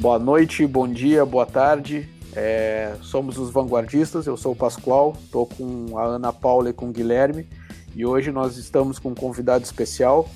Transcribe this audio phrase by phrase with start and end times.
[0.00, 2.08] Boa noite, bom dia, boa tarde.
[2.34, 6.88] É, somos os vanguardistas, eu sou o Pascoal, estou com a Ana Paula e com
[6.88, 7.48] o Guilherme
[7.94, 10.28] e hoje nós estamos com um convidado especial.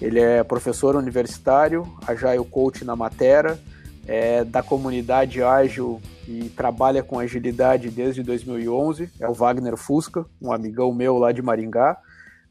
[0.00, 3.58] Ele é professor universitário, Agile Coach na Matera,
[4.06, 9.10] é da comunidade ágil e trabalha com agilidade desde 2011.
[9.18, 11.98] É o Wagner Fusca, um amigão meu lá de Maringá.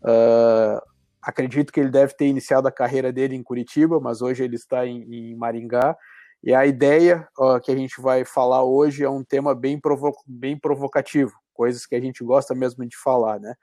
[0.08, 0.82] Uh,
[1.22, 4.86] acredito que ele deve ter iniciado a carreira dele em Curitiba, mas hoje ele está
[4.88, 5.98] em, em Maringá.
[6.42, 10.14] E a ideia uh, que a gente vai falar hoje é um tema bem, provo
[10.26, 13.54] bem provocativo, coisas que a gente gosta mesmo de falar, né?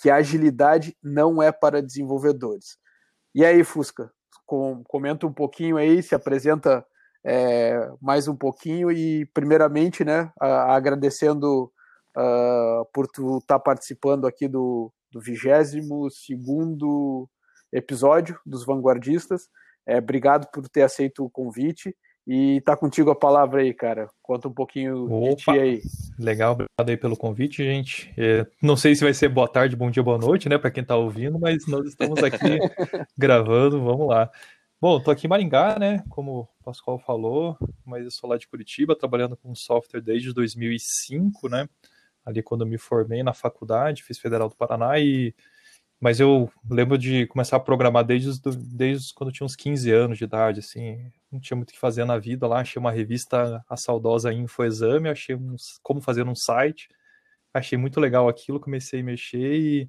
[0.00, 2.78] Que a agilidade não é para desenvolvedores.
[3.34, 4.12] E aí, Fusca,
[4.46, 6.84] com, comenta um pouquinho aí, se apresenta
[7.24, 11.72] é, mais um pouquinho e, primeiramente, né, a, agradecendo
[12.16, 16.14] uh, por tu estar tá participando aqui do, do 22
[17.72, 19.48] episódio dos Vanguardistas.
[19.86, 21.94] É, obrigado por ter aceito o convite
[22.26, 24.08] e tá contigo a palavra aí, cara.
[24.22, 25.82] Conta um pouquinho Opa, de ti aí.
[26.18, 28.12] Legal, obrigado aí pelo convite, gente.
[28.16, 30.84] É, não sei se vai ser boa tarde, bom dia, boa noite, né, para quem
[30.84, 32.38] tá ouvindo, mas nós estamos aqui
[33.18, 34.30] gravando, vamos lá.
[34.80, 38.48] Bom, tô aqui em Maringá, né, como o Pascoal falou, mas eu sou lá de
[38.48, 41.68] Curitiba, trabalhando com software desde 2005, né,
[42.24, 45.34] ali quando eu me formei na faculdade, fiz Federal do Paraná e
[46.02, 50.18] mas eu lembro de começar a programar desde, desde quando eu tinha uns 15 anos
[50.18, 50.98] de idade, assim,
[51.30, 55.08] não tinha muito o que fazer na vida lá, achei uma revista, a saudosa Infoexame,
[55.08, 56.88] achei um, como fazer um site,
[57.54, 59.88] achei muito legal aquilo, comecei a mexer e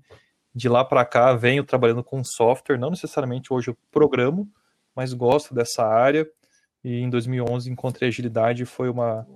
[0.53, 4.47] de lá para cá venho trabalhando com software, não necessariamente hoje eu programo,
[4.95, 6.29] mas gosto dessa área,
[6.83, 9.27] e em 2011 encontrei agilidade foi uma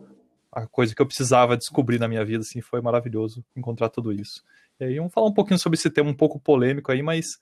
[0.52, 4.44] a coisa que eu precisava descobrir na minha vida, assim, foi maravilhoso encontrar tudo isso.
[4.80, 7.38] E aí vamos falar um pouquinho sobre esse tema um pouco polêmico aí, mas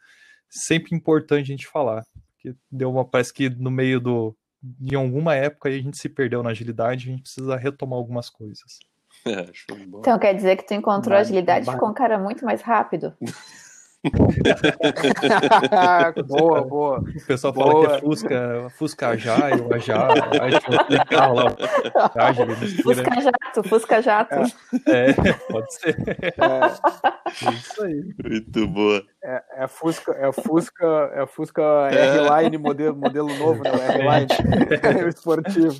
[0.50, 2.04] sempre importante a gente falar.
[2.34, 4.36] Porque deu uma, parece que no meio do.
[4.82, 8.30] Em alguma época aí a gente se perdeu na agilidade, a gente precisa retomar algumas
[8.30, 8.80] coisas.
[9.26, 9.50] É,
[10.00, 13.14] então quer dizer que tu encontrou mas, agilidade e ficou um cara muito mais rápido?
[16.28, 17.00] boa, boa.
[17.00, 17.72] O pessoal boa.
[17.72, 20.08] fala que é Fusca, Fusca já, eu a já,
[21.10, 21.56] carro lá.
[22.84, 24.36] Fusca jato, Fusca jato.
[24.88, 25.96] É, é pode ser.
[26.22, 28.04] É, isso aí.
[28.24, 29.04] Muito boa.
[29.24, 33.72] É, é Fusca, é Fusca, é Fusca R-Line modelo, modelo novo, né?
[33.72, 35.06] R-Line, é.
[35.10, 35.76] esportivo.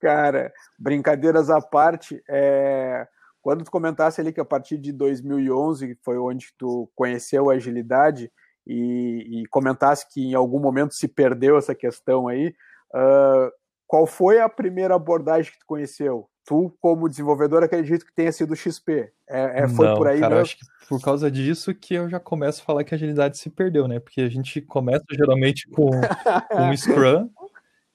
[0.00, 3.06] Cara, brincadeiras à parte, é
[3.44, 8.32] quando tu comentasse ali que a partir de 2011 foi onde tu conheceu a agilidade
[8.66, 12.54] e, e comentasse que em algum momento se perdeu essa questão aí,
[12.94, 13.52] uh,
[13.86, 16.26] qual foi a primeira abordagem que tu conheceu?
[16.46, 19.12] Tu, como desenvolvedor, acredito que tenha sido o XP.
[19.28, 22.18] É, é, foi Não, por aí cara, acho que por causa disso que eu já
[22.18, 24.00] começo a falar que a agilidade se perdeu, né?
[24.00, 27.28] Porque a gente começa geralmente com, com o Scrum,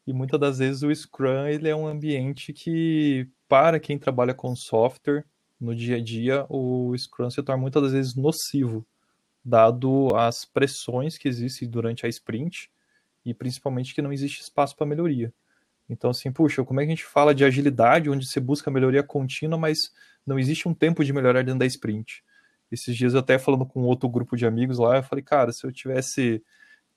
[0.05, 4.55] e muitas das vezes o Scrum ele é um ambiente que, para quem trabalha com
[4.55, 5.25] software,
[5.59, 8.85] no dia a dia, o Scrum se torna muitas das vezes nocivo,
[9.43, 12.71] dado as pressões que existem durante a sprint
[13.25, 15.33] e principalmente que não existe espaço para melhoria.
[15.89, 19.01] Então, assim, puxa, como é que a gente fala de agilidade, onde você busca melhoria
[19.01, 19.91] contínua, mas
[20.25, 22.23] não existe um tempo de melhorar dentro da sprint?
[22.71, 25.65] Esses dias eu até falando com outro grupo de amigos lá, eu falei, cara, se
[25.65, 26.43] eu tivesse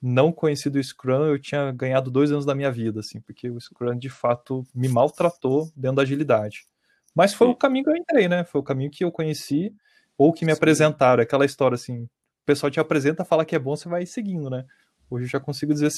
[0.01, 3.59] não conhecido o Scrum, eu tinha ganhado dois anos da minha vida, assim, porque o
[3.59, 6.67] Scrum de fato me maltratou dentro da agilidade.
[7.15, 7.53] Mas foi Sim.
[7.53, 8.45] o caminho que eu entrei, né?
[8.45, 9.75] Foi o caminho que eu conheci,
[10.17, 10.59] ou que me Sim.
[10.59, 11.23] apresentaram.
[11.23, 14.65] Aquela história assim, o pessoal te apresenta, fala que é bom, você vai seguindo, né?
[15.11, 15.91] Hoje eu já consigo dizer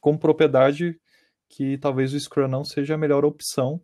[0.00, 0.98] com propriedade
[1.48, 3.80] que talvez o Scrum não seja a melhor opção,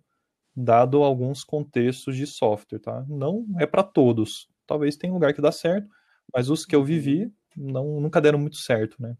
[0.54, 3.04] dado alguns contextos de software, tá?
[3.08, 4.48] Não é para todos.
[4.66, 5.88] Talvez tenha um lugar que dá certo,
[6.32, 9.16] mas os que eu vivi não, nunca deram muito certo, né?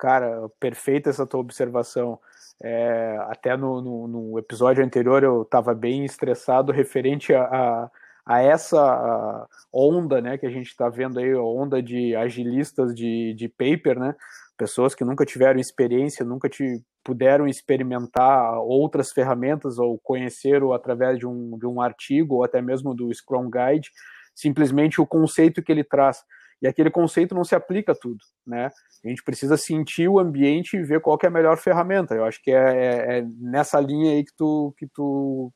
[0.00, 2.18] Cara, perfeita essa tua observação.
[2.62, 7.90] É, até no, no, no, episódio anterior eu estava bem estressado referente a, a,
[8.24, 13.34] a essa onda né, que a gente está vendo aí, a onda de agilistas de,
[13.34, 14.16] de paper, né?
[14.56, 21.26] Pessoas que nunca tiveram experiência, nunca te, puderam experimentar outras ferramentas ou conhecer através de
[21.26, 23.90] um, de um artigo ou até mesmo do Scrum Guide,
[24.34, 26.24] simplesmente o conceito que ele traz
[26.62, 28.70] e aquele conceito não se aplica a tudo, né?
[29.04, 32.14] A gente precisa sentir o ambiente e ver qual é a melhor ferramenta.
[32.14, 35.52] Eu acho que é, é, é nessa linha aí que tu que tu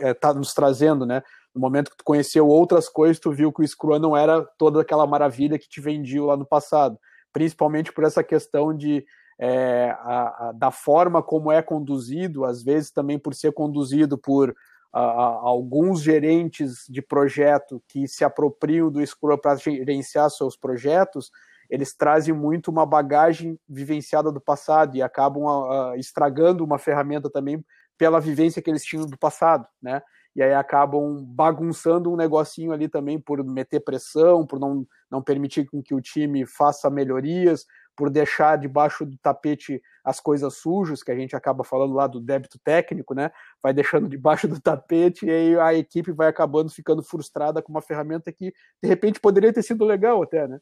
[0.00, 1.22] é, tá nos trazendo, né?
[1.54, 4.80] No momento que tu conheceu outras coisas, tu viu que o Scrum não era toda
[4.80, 6.98] aquela maravilha que te vendiam lá no passado,
[7.32, 9.04] principalmente por essa questão de
[9.40, 14.54] é, a, a, da forma como é conduzido, às vezes também por ser conduzido por
[14.92, 21.30] a, a, alguns gerentes de projeto que se apropriam do Scrum para gerenciar seus projetos,
[21.68, 27.62] eles trazem muito uma bagagem vivenciada do passado e acabam a, estragando uma ferramenta também
[27.98, 30.00] pela vivência que eles tinham do passado, né?
[30.36, 35.66] E aí acabam bagunçando um negocinho ali também por meter pressão, por não, não permitir
[35.66, 37.66] com que o time faça melhorias,
[37.98, 42.20] por deixar debaixo do tapete as coisas sujas, que a gente acaba falando lá do
[42.20, 43.32] débito técnico, né?
[43.60, 47.82] Vai deixando debaixo do tapete e aí a equipe vai acabando ficando frustrada com uma
[47.82, 50.60] ferramenta que de repente poderia ter sido legal até, né?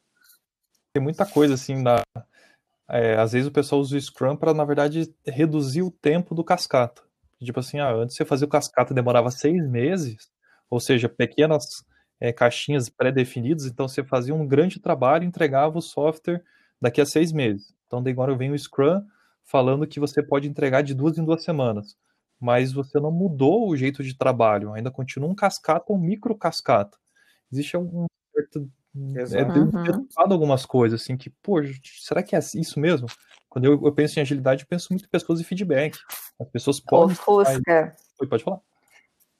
[0.91, 2.01] Tem muita coisa assim da
[2.89, 6.43] é, às vezes o pessoal usa o Scrum para na verdade reduzir o tempo do
[6.43, 7.03] cascata.
[7.39, 10.27] Tipo assim, ah, antes você fazia o cascata demorava seis meses,
[10.71, 11.85] ou seja, pequenas
[12.19, 16.41] é, caixinhas pré-definidas, então você fazia um grande trabalho entregava o software
[16.81, 17.73] daqui a seis meses.
[17.85, 19.01] Então, daí agora vem o Scrum
[19.43, 21.95] falando que você pode entregar de duas em duas semanas.
[22.39, 26.97] Mas você não mudou o jeito de trabalho, ainda continua um cascata, um micro cascata.
[27.51, 28.69] Existe um certo.
[29.35, 30.07] É, uhum.
[30.15, 31.61] algumas coisas, assim, que, pô,
[32.01, 33.07] será que é isso mesmo?
[33.47, 35.97] Quando eu, eu penso em agilidade, eu penso muito em pessoas e feedback.
[36.39, 37.15] As pessoas podem.
[37.15, 37.95] Ofusca.
[38.19, 38.59] Oi, pode falar.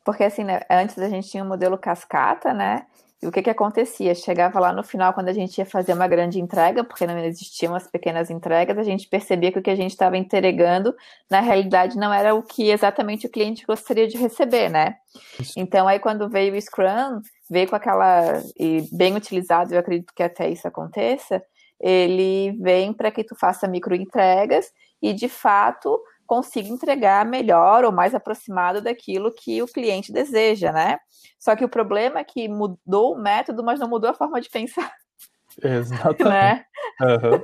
[0.06, 2.86] Porque, assim, né, antes a gente tinha o um modelo cascata, né?
[3.22, 4.14] E o que que acontecia?
[4.14, 7.74] Chegava lá no final, quando a gente ia fazer uma grande entrega, porque não existiam
[7.74, 10.96] as pequenas entregas, a gente percebia que o que a gente estava entregando,
[11.30, 14.98] na realidade, não era o que exatamente o cliente gostaria de receber, né?
[15.40, 15.54] Isso.
[15.58, 17.20] Então, aí quando veio o Scrum,
[17.50, 21.42] veio com aquela, e bem utilizado, eu acredito que até isso aconteça,
[21.80, 24.72] ele vem para que tu faça micro entregas
[25.02, 31.00] e, de fato, consiga entregar melhor ou mais aproximado daquilo que o cliente deseja, né?
[31.40, 34.50] Só que o problema é que mudou o método, mas não mudou a forma de
[34.50, 34.92] pensar.
[35.64, 36.24] Exatamente.
[36.24, 36.66] Né?
[37.02, 37.44] Uhum.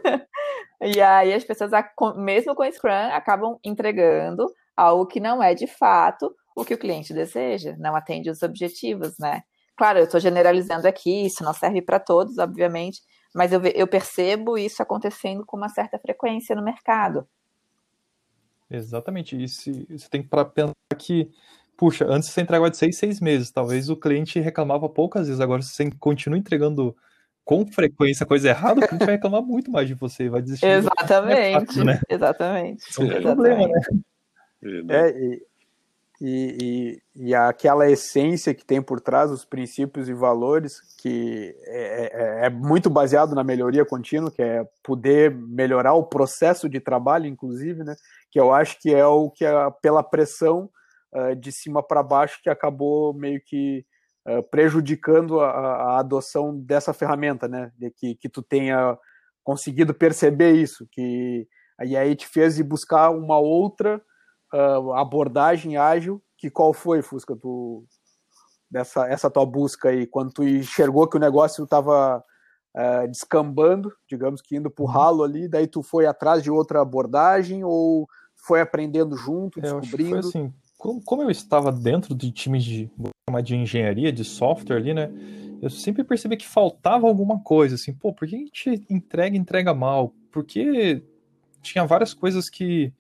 [0.94, 1.72] e aí as pessoas,
[2.18, 4.46] mesmo com o Scrum, acabam entregando
[4.76, 9.18] algo que não é de fato o que o cliente deseja, não atende os objetivos,
[9.18, 9.42] né?
[9.76, 13.02] Claro, eu estou generalizando aqui, isso não serve para todos, obviamente,
[13.34, 17.28] mas eu, eu percebo isso acontecendo com uma certa frequência no mercado.
[18.74, 19.42] Exatamente.
[19.42, 21.30] E se, você tem que pensar que,
[21.78, 23.52] puxa, antes você entregava de seis, seis meses.
[23.52, 25.40] Talvez o cliente reclamava poucas vezes.
[25.40, 26.96] Agora, se você continua entregando
[27.46, 30.66] com frequência coisa errada, o cliente vai reclamar muito mais de você, vai desistir.
[30.66, 31.66] Exatamente.
[31.66, 32.02] Fácil, né?
[32.10, 32.84] Exatamente.
[33.00, 33.82] É um problema, né?
[34.90, 35.46] É, e,
[36.22, 42.44] e, e, e, aquela essência que tem por trás, os princípios e valores, que é,
[42.44, 47.26] é, é, muito baseado na melhoria contínua, que é poder melhorar o processo de trabalho,
[47.26, 47.94] inclusive, né?
[48.34, 50.68] Que eu acho que é o que, é, pela pressão
[51.14, 53.86] uh, de cima para baixo, que acabou meio que
[54.28, 57.72] uh, prejudicando a, a, adoção dessa ferramenta, né?
[57.78, 58.98] De que, que tu tenha
[59.44, 61.48] conseguido perceber isso, que
[61.86, 64.02] e aí te fez ir buscar uma outra
[64.52, 67.86] uh, abordagem ágil, que qual foi, Fusca, tu,
[68.70, 72.24] dessa essa tua busca aí, quando tu enxergou que o negócio estava
[72.76, 74.92] uh, descambando, digamos que indo para o uhum.
[74.92, 78.08] ralo ali, daí tu foi atrás de outra abordagem ou
[78.44, 79.96] foi aprendendo junto, descobrindo?
[79.96, 82.92] Que foi assim, como eu estava dentro de times de,
[83.42, 85.10] de engenharia, de software ali, né,
[85.62, 89.74] eu sempre percebi que faltava alguma coisa, assim, pô, por que a gente entrega entrega
[89.74, 90.14] mal?
[90.30, 91.02] Porque
[91.62, 92.94] tinha várias coisas que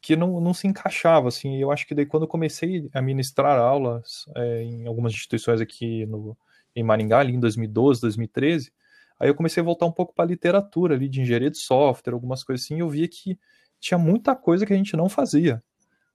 [0.00, 3.58] que não, não se encaixava, assim, eu acho que daí quando eu comecei a ministrar
[3.58, 6.36] aulas é, em algumas instituições aqui no,
[6.76, 8.70] em Maringá, ali em 2012, 2013,
[9.18, 12.12] aí eu comecei a voltar um pouco para a literatura ali de engenharia de software,
[12.12, 13.38] algumas coisas assim, e eu via que
[13.84, 15.62] tinha muita coisa que a gente não fazia.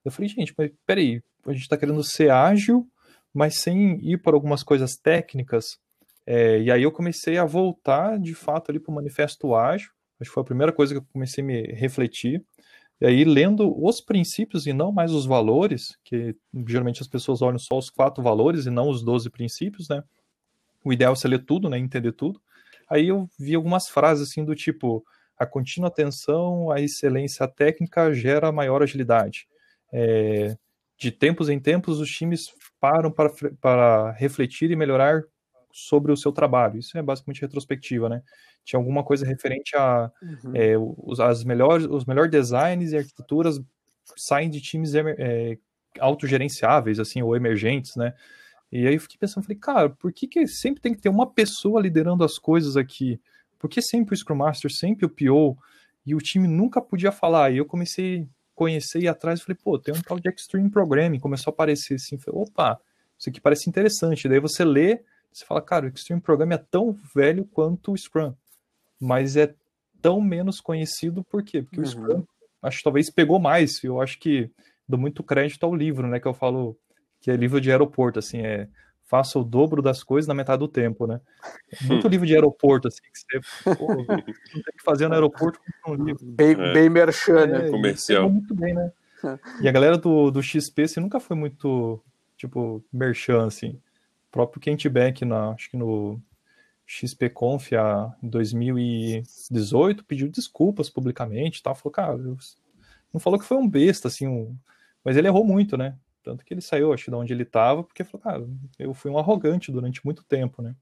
[0.03, 2.87] Eu falei, gente, mas peraí, a gente está querendo ser ágil,
[3.31, 5.77] mas sem ir por algumas coisas técnicas,
[6.25, 10.29] é, e aí eu comecei a voltar, de fato, ali para o Manifesto Ágil, acho
[10.29, 12.43] que foi a primeira coisa que eu comecei a me refletir,
[13.01, 16.35] e aí, lendo os princípios e não mais os valores, que
[16.67, 20.03] geralmente as pessoas olham só os quatro valores e não os doze princípios, né?
[20.83, 21.77] O ideal é você ler tudo, né?
[21.77, 22.41] Entender tudo.
[22.89, 25.01] Aí eu vi algumas frases assim do tipo:
[25.39, 29.47] a contínua atenção, a excelência técnica gera maior agilidade.
[29.91, 30.55] É,
[30.97, 33.31] de tempos em tempos, os times param para,
[33.61, 35.23] para refletir e melhorar
[35.71, 36.77] sobre o seu trabalho.
[36.77, 38.21] Isso é basicamente retrospectiva, né?
[38.69, 40.51] tinha alguma coisa referente a uhum.
[40.53, 43.59] é, os, as melhores, os melhores designs e arquiteturas
[44.15, 45.57] saem de times é,
[45.99, 48.13] autogerenciáveis, assim, ou emergentes, né?
[48.71, 51.25] E aí eu fiquei pensando, falei, cara, por que, que sempre tem que ter uma
[51.25, 53.19] pessoa liderando as coisas aqui?
[53.59, 55.57] Por que sempre o Scrum Master, sempre o PO?
[56.05, 57.51] E o time nunca podia falar.
[57.51, 58.25] E eu comecei a
[58.55, 62.17] conhecer e atrás, falei, pô, tem um tal de Extreme Programming, começou a aparecer assim,
[62.17, 62.79] falei, opa,
[63.17, 64.27] isso aqui parece interessante.
[64.27, 65.01] Daí você lê,
[65.31, 68.33] você fala, cara, o Extreme Programming é tão velho quanto o Scrum
[68.99, 69.55] mas é
[70.01, 71.61] tão menos conhecido por quê?
[71.61, 71.85] Porque uhum.
[71.85, 72.23] o Scrum,
[72.61, 73.81] acho que talvez pegou mais.
[73.83, 74.51] Eu acho que
[74.87, 76.19] dou muito crédito ao livro, né?
[76.19, 76.77] Que eu falo
[77.21, 78.67] que é livro de aeroporto, assim, é
[79.09, 81.19] faça o dobro das coisas na metade do tempo, né?
[81.81, 84.23] Muito livro de aeroporto, assim, que você pô, não tem
[84.77, 86.23] que fazer no aeroporto com um livro.
[86.23, 86.73] Bem, é.
[86.73, 87.67] bem merchan, né?
[87.67, 88.29] É, Comercial.
[88.29, 88.91] Muito bem, né?
[89.61, 92.01] E a galera do, do XP, assim, nunca foi muito,
[92.37, 93.71] tipo, merchan, assim.
[93.71, 96.21] O próprio Kent Beck, na, acho que no
[96.85, 101.75] XP Conf, em 2018, pediu desculpas publicamente e tal.
[101.75, 102.17] Falou, cara,
[103.11, 104.55] não falou que foi um besta, assim, um...
[105.03, 105.97] mas ele errou muito, né?
[106.23, 108.47] Tanto que ele saiu, acho, de onde ele estava, porque falou, cara,
[108.77, 110.75] eu fui um arrogante durante muito tempo, né?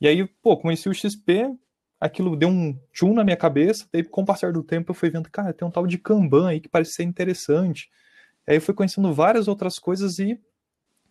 [0.00, 1.54] E aí, pô, conheci o XP,
[2.00, 5.10] aquilo deu um tchum na minha cabeça, daí com o passar do tempo eu fui
[5.10, 7.90] vendo, cara, tem um tal de Kanban aí que parece ser interessante.
[8.46, 10.40] Aí eu fui conhecendo várias outras coisas e,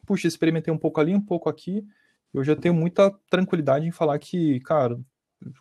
[0.06, 1.86] puxa, experimentei um pouco ali, um pouco aqui,
[2.34, 5.00] eu já tenho muita tranquilidade em falar que, cara,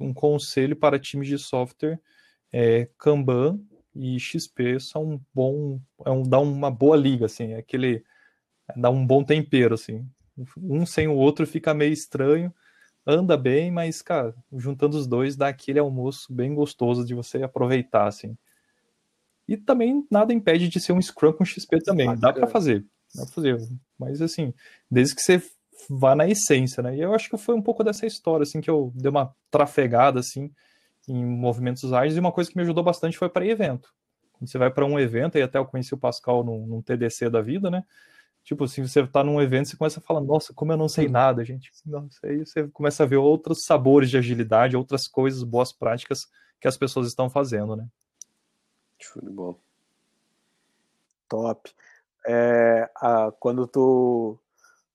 [0.00, 2.00] um conselho para times de software
[2.52, 3.60] é Kanban
[3.98, 8.04] e XP são um bom, é um, dá uma boa liga, assim, é aquele,
[8.76, 10.06] dá um bom tempero, assim.
[10.56, 12.52] Um sem o outro fica meio estranho,
[13.06, 18.06] anda bem, mas, cara, juntando os dois dá aquele almoço bem gostoso de você aproveitar,
[18.06, 18.36] assim.
[19.48, 22.84] E também nada impede de ser um Scrum com XP também, dá para fazer,
[23.14, 23.58] dá pra fazer,
[23.98, 24.52] mas assim,
[24.90, 25.40] desde que você
[25.88, 26.96] vá na essência, né?
[26.96, 30.20] E eu acho que foi um pouco dessa história, assim, que eu dei uma trafegada,
[30.20, 30.50] assim,
[31.08, 33.92] em movimentos ágeis, e uma coisa que me ajudou bastante foi para evento.
[34.32, 37.30] Quando você vai para um evento, e até eu conheci o Pascal num, num, TDC
[37.30, 37.84] da vida, né?
[38.44, 41.08] Tipo, assim, você está num evento, você começa a falar, nossa, como eu não sei
[41.08, 41.70] nada, gente.
[41.84, 46.28] Nossa, aí você começa a ver outros sabores de agilidade, outras coisas, boas práticas
[46.60, 47.86] que as pessoas estão fazendo, né?
[48.98, 49.06] De.
[51.28, 51.72] Top.
[52.26, 54.38] É, a, quando tu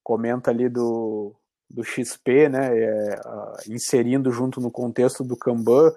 [0.02, 1.34] comenta ali do,
[1.72, 5.88] do XP, né, é, uh, inserindo junto no contexto do Kanban,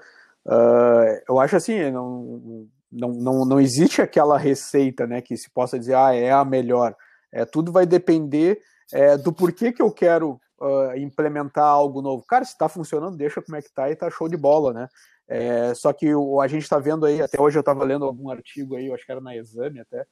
[0.45, 5.77] uh, eu acho assim, não, não, não, não existe aquela receita, né, que se possa
[5.77, 6.95] dizer, ah, é a melhor.
[7.31, 8.61] É, tudo vai depender
[8.93, 12.23] é, do porquê que eu quero uh, implementar algo novo.
[12.25, 14.87] Cara, se está funcionando, deixa como é que tá e tá show de bola, né?
[15.27, 18.29] É, só que o, a gente está vendo aí, até hoje eu estava lendo algum
[18.29, 20.05] artigo aí, eu acho que era na Exame até,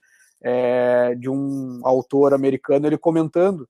[0.44, 3.62] é, de um autor americano, ele comentando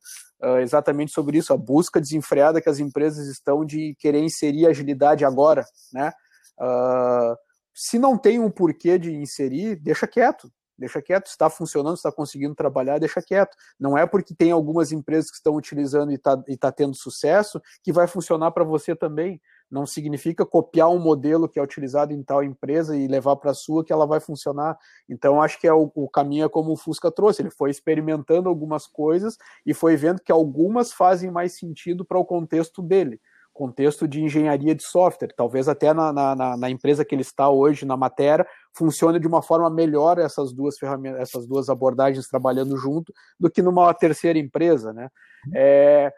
[0.42, 5.24] uh, exatamente sobre isso, a busca desenfreada que as empresas estão de querer inserir agilidade
[5.24, 5.64] agora,
[5.94, 6.12] né?
[6.60, 7.36] Uh,
[7.76, 12.56] se não tem um porquê de inserir, deixa quieto, deixa quieto, está funcionando, está conseguindo
[12.56, 13.56] trabalhar, deixa quieto.
[13.80, 17.92] Não é porque tem algumas empresas que estão utilizando e está tá tendo sucesso que
[17.92, 22.44] vai funcionar para você também não significa copiar um modelo que é utilizado em tal
[22.44, 24.78] empresa e levar para a sua que ela vai funcionar.
[25.10, 27.42] Então, acho que é o, o, caminho é como o Fusca trouxe.
[27.42, 32.26] Ele foi experimentando algumas coisas e foi vendo que algumas fazem mais sentido para o
[32.26, 33.20] contexto dele,
[33.52, 35.34] contexto de engenharia de software.
[35.36, 38.46] Talvez até na, na, na, empresa que ele está hoje, na matéria,
[38.78, 43.62] funcione de uma forma melhor essas duas ferramentas, essas duas abordagens trabalhando junto do que
[43.62, 45.10] numa terceira empresa, né?
[45.54, 46.14] É,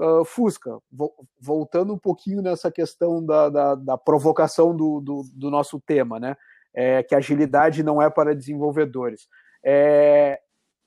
[0.00, 5.50] Uh, Fusca, vo voltando um pouquinho nessa questão da, da, da provocação do, do, do,
[5.50, 6.36] nosso tema, né?
[6.72, 9.28] É, que agilidade não é para desenvolvedores.
[9.62, 10.40] É,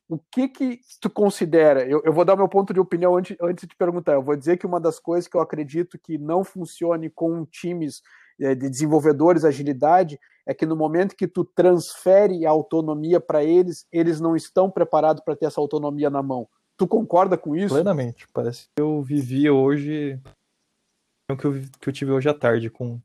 [0.10, 1.86] o que que tu considera?
[1.88, 4.14] Eu, eu, vou dar meu ponto de opinião antes, antes de perguntar.
[4.14, 8.02] Eu vou dizer que uma das coisas que eu acredito que não funcione com times
[8.40, 13.86] é, de desenvolvedores agilidade é que no momento que tu transfere a autonomia para eles,
[13.92, 16.48] eles não estão preparados para ter essa autonomia na mão.
[16.78, 17.74] Tu concorda com isso?
[17.74, 18.28] Plenamente.
[18.34, 20.20] Parece que eu vivi hoje
[21.30, 23.00] o que eu, que eu tive hoje à tarde com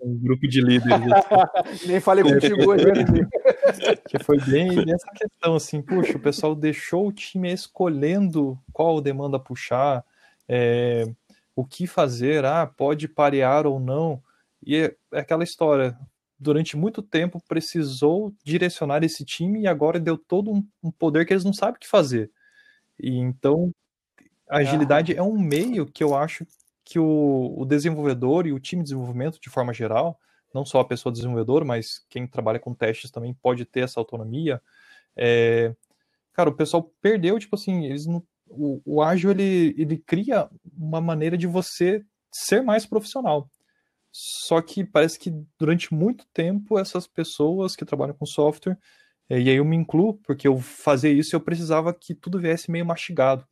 [0.00, 0.90] um grupo de líderes.
[1.86, 2.84] Nem falei contigo hoje.
[2.84, 3.04] Né,
[4.08, 9.38] que foi bem nessa questão, assim, puxa, o pessoal deixou o time escolhendo qual demanda
[9.38, 10.04] puxar,
[10.48, 11.04] é,
[11.54, 14.22] o que fazer, ah, pode parear ou não.
[14.64, 15.98] E é, é aquela história,
[16.38, 21.32] durante muito tempo precisou direcionar esse time e agora deu todo um, um poder que
[21.32, 22.30] eles não sabem o que fazer.
[22.98, 23.72] E então,
[24.48, 25.16] a agilidade ah.
[25.16, 26.46] é um meio que eu acho
[26.84, 30.18] que o, o, desenvolvedor e o time de desenvolvimento, de forma geral,
[30.54, 34.62] não só a pessoa desenvolvedora, mas quem trabalha com testes também pode ter essa autonomia.
[35.16, 35.74] É,
[36.32, 40.48] cara, o pessoal perdeu, tipo assim, eles não, o, o ágil ele, ele cria
[40.78, 43.50] uma maneira de você ser mais profissional.
[44.12, 48.78] Só que parece que durante muito tempo essas pessoas que trabalham com software
[49.28, 52.86] e aí eu me incluo, porque eu fazer isso eu precisava que tudo viesse meio
[52.86, 53.46] mastigado.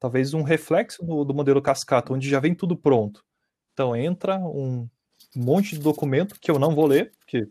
[0.00, 3.24] Talvez um reflexo do, do modelo cascata, onde já vem tudo pronto.
[3.72, 4.88] Então entra um
[5.36, 7.48] monte de documento que eu não vou ler, porque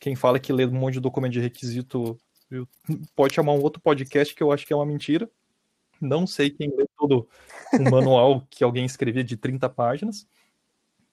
[0.00, 2.18] quem fala que lê um monte de documento de requisito
[3.14, 5.28] pode chamar um outro podcast que eu acho que é uma mentira.
[6.00, 7.28] Não sei quem lê todo
[7.74, 10.26] um manual que alguém escrevia de 30 páginas.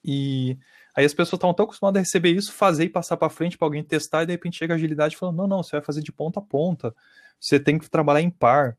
[0.04, 0.56] E
[0.96, 3.66] Aí as pessoas estavam tão acostumadas a receber isso, fazer e passar para frente para
[3.66, 6.10] alguém testar, e de repente chega a agilidade falando: não, não, você vai fazer de
[6.10, 6.94] ponta a ponta,
[7.38, 8.78] você tem que trabalhar em par.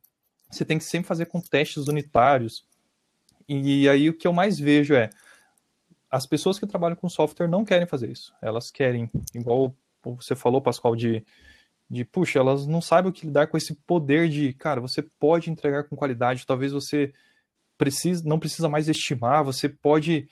[0.50, 2.66] você tem que sempre fazer com testes unitários.
[3.48, 5.10] E aí o que eu mais vejo é
[6.10, 8.34] as pessoas que trabalham com software não querem fazer isso.
[8.42, 11.24] Elas querem, igual você falou, Pascoal, de,
[11.90, 15.52] de puxa, elas não sabem o que lidar com esse poder de, cara, você pode
[15.52, 17.14] entregar com qualidade, talvez você
[17.78, 20.28] precisa, não precisa mais estimar, você pode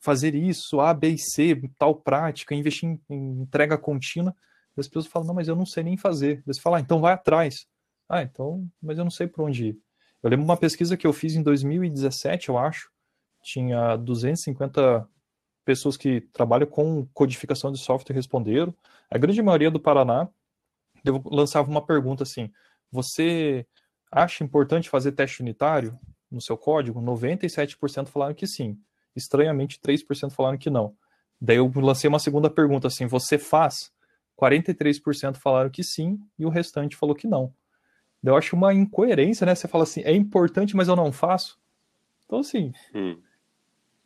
[0.00, 4.34] fazer isso, A, B e C, tal prática, investir em, em entrega contínua.
[4.76, 6.42] E as pessoas falam, não, mas eu não sei nem fazer.
[6.46, 7.66] Você fala, ah, então vai atrás.
[8.08, 9.78] Ah, então, mas eu não sei por onde ir.
[10.22, 12.90] Eu lembro uma pesquisa que eu fiz em 2017, eu acho,
[13.42, 15.08] tinha 250
[15.64, 18.74] pessoas que trabalham com codificação de software responderam.
[19.10, 20.28] A grande maioria do Paraná
[21.04, 22.50] eu lançava uma pergunta assim:
[22.90, 23.66] você
[24.10, 25.98] acha importante fazer teste unitário
[26.30, 27.00] no seu código?
[27.00, 28.78] 97% falaram que sim.
[29.18, 30.94] Estranhamente, 3% falaram que não.
[31.40, 33.92] Daí eu lancei uma segunda pergunta assim: você faz?
[34.40, 37.52] 43% falaram que sim e o restante falou que não.
[38.22, 39.54] Eu acho uma incoerência, né?
[39.54, 41.58] Você fala assim, é importante, mas eu não faço.
[42.24, 43.16] Então, assim, hum.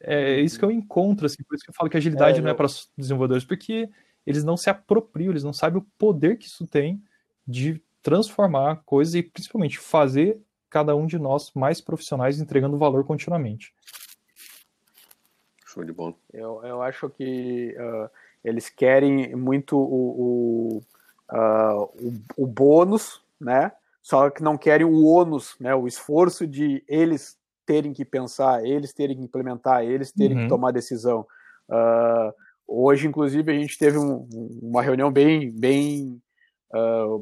[0.00, 2.50] é isso que eu encontro, assim, por isso que eu falo que agilidade é, não
[2.50, 3.88] é para desenvolvedores, porque
[4.26, 7.02] eles não se apropriam, eles não sabem o poder que isso tem
[7.46, 10.40] de transformar coisas e principalmente fazer
[10.70, 13.74] cada um de nós mais profissionais entregando valor continuamente.
[15.72, 16.14] Show de bola.
[16.32, 18.10] Eu, eu acho que uh,
[18.44, 19.80] eles querem muito o,
[20.20, 20.82] o,
[21.34, 21.82] uh,
[22.36, 23.72] o, o, bônus, né?
[24.02, 25.74] Só que não querem o ônus, né?
[25.74, 30.42] O esforço de eles terem que pensar, eles terem que implementar, eles terem uhum.
[30.42, 31.26] que tomar decisão.
[31.70, 32.34] Uh,
[32.66, 34.28] hoje, inclusive, a gente teve um,
[34.60, 36.20] uma reunião bem, bem,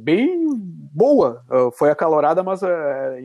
[0.00, 0.48] bem
[0.92, 1.44] boa.
[1.74, 2.60] foi acalorada, mas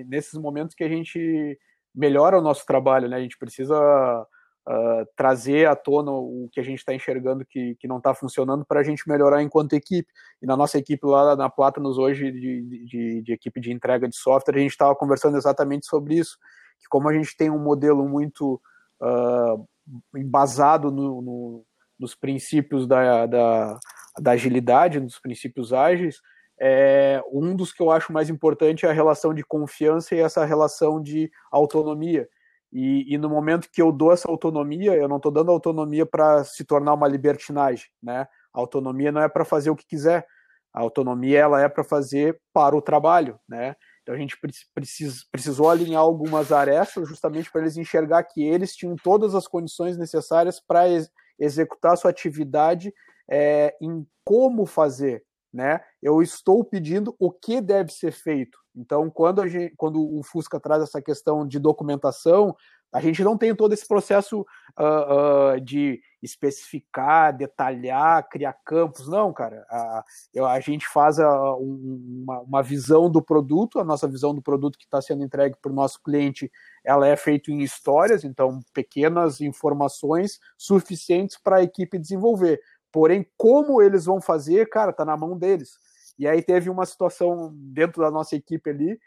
[0.08, 1.58] nesses momentos que a gente
[1.94, 3.18] melhora o nosso trabalho, né?
[3.18, 4.28] A gente precisa
[4.68, 8.66] uh, trazer à tona o que a gente está enxergando que, que não está funcionando
[8.66, 10.12] para a gente melhorar enquanto equipe.
[10.42, 14.16] E na nossa equipe lá na Platanos hoje, de, de, de equipe de entrega de
[14.16, 16.38] software, a gente estava conversando exatamente sobre isso,
[16.80, 18.62] que como a gente tem um modelo muito
[19.02, 19.68] uh,
[20.16, 21.66] embasado no, no,
[22.00, 23.80] nos princípios da, da,
[24.20, 26.20] da agilidade, nos princípios ágeis,
[26.60, 30.46] é, um dos que eu acho mais importante é a relação de confiança e essa
[30.46, 32.28] relação de autonomia.
[32.78, 36.44] E, e, no momento que eu dou essa autonomia, eu não estou dando autonomia para
[36.44, 38.28] se tornar uma libertinagem, né?
[38.54, 40.28] A autonomia não é para fazer o que quiser.
[40.74, 43.78] A autonomia ela é para fazer para o trabalho, né?
[44.04, 44.38] Então a gente
[44.74, 49.98] precis, precisou alinhar algumas arestas justamente para eles enxergar que eles tinham todas as condições
[49.98, 51.10] necessárias para ex
[51.40, 52.94] executar sua atividade
[53.32, 55.24] é, em como fazer,
[55.56, 55.80] né?
[56.02, 58.60] Eu estou pedindo o que deve ser feito.
[58.76, 62.54] Então, quando, gente, quando o Fusca traz essa questão de documentação,
[62.94, 64.42] a gente não tem todo esse processo
[64.80, 69.66] uh, uh, de especificar, detalhar, criar campos, não, cara.
[69.70, 70.04] A,
[70.50, 74.86] a gente faz a, uma, uma, visão do produto, a nossa visão do produto que
[74.86, 76.52] está sendo entregue para o nosso cliente,
[76.84, 82.60] ela é feita em histórias, então pequenas informações suficientes para a equipe desenvolver.
[82.96, 85.74] Porém, como eles vão fazer, cara, tá na mão deles.
[86.18, 88.98] E aí teve uma situação dentro da nossa equipe ali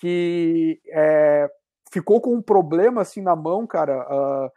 [0.00, 1.48] que é,
[1.92, 4.50] ficou com um problema assim na mão, cara, uh,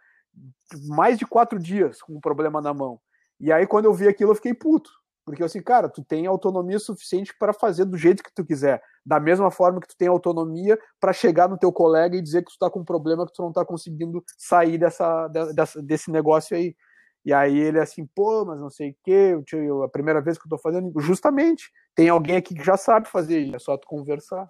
[0.87, 2.99] mais de quatro dias com um problema na mão.
[3.39, 4.89] E aí quando eu vi aquilo eu fiquei puto,
[5.23, 9.19] porque assim, cara, tu tem autonomia suficiente para fazer do jeito que tu quiser, da
[9.19, 12.57] mesma forma que tu tem autonomia para chegar no teu colega e dizer que tu
[12.57, 16.75] tá com um problema que tu não tá conseguindo sair dessa, dessa desse negócio aí.
[17.29, 19.37] E aí ele assim, pô, mas não sei o quê,
[19.85, 23.53] a primeira vez que eu tô fazendo, justamente, tem alguém aqui que já sabe fazer,
[23.53, 24.49] é só tu conversar,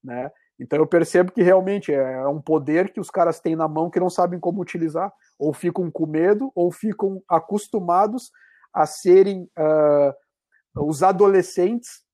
[0.00, 0.30] né?
[0.56, 3.98] Então eu percebo que realmente é um poder que os caras têm na mão que
[3.98, 8.30] não sabem como utilizar, ou ficam com medo, ou ficam acostumados
[8.72, 12.04] a serem uh, os adolescentes,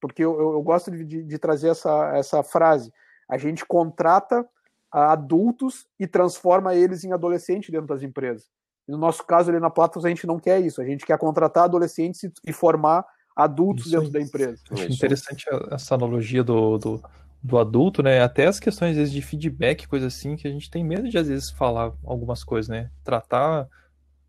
[0.00, 2.90] porque eu, eu gosto de, de, trazer essa, essa frase,
[3.28, 4.48] a gente contrata
[4.90, 8.55] adultos e transforma eles em adolescentes dentro das empresas.
[8.86, 10.80] No nosso caso, ali na Platos, a gente não quer isso.
[10.80, 14.62] A gente quer contratar adolescentes e formar adultos isso dentro da empresa.
[14.70, 17.02] Acho interessante essa analogia do, do,
[17.42, 18.22] do, adulto, né?
[18.22, 21.18] Até as questões, às vezes, de feedback, coisa assim, que a gente tem medo de,
[21.18, 22.90] às vezes, falar algumas coisas, né?
[23.04, 23.68] Tratar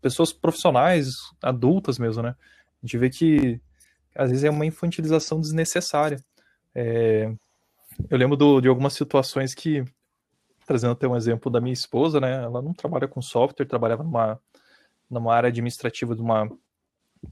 [0.02, 2.34] pessoas profissionais, adultas mesmo, né?
[2.82, 3.60] A gente vê que,
[4.14, 6.18] às vezes, é uma infantilização desnecessária.
[6.74, 7.32] É...
[8.10, 9.84] Eu lembro do, de algumas situações que,
[10.68, 12.44] trazendo até um exemplo da minha esposa, né?
[12.44, 14.38] Ela não trabalha com software, trabalhava numa
[15.10, 16.46] numa área administrativa de uma,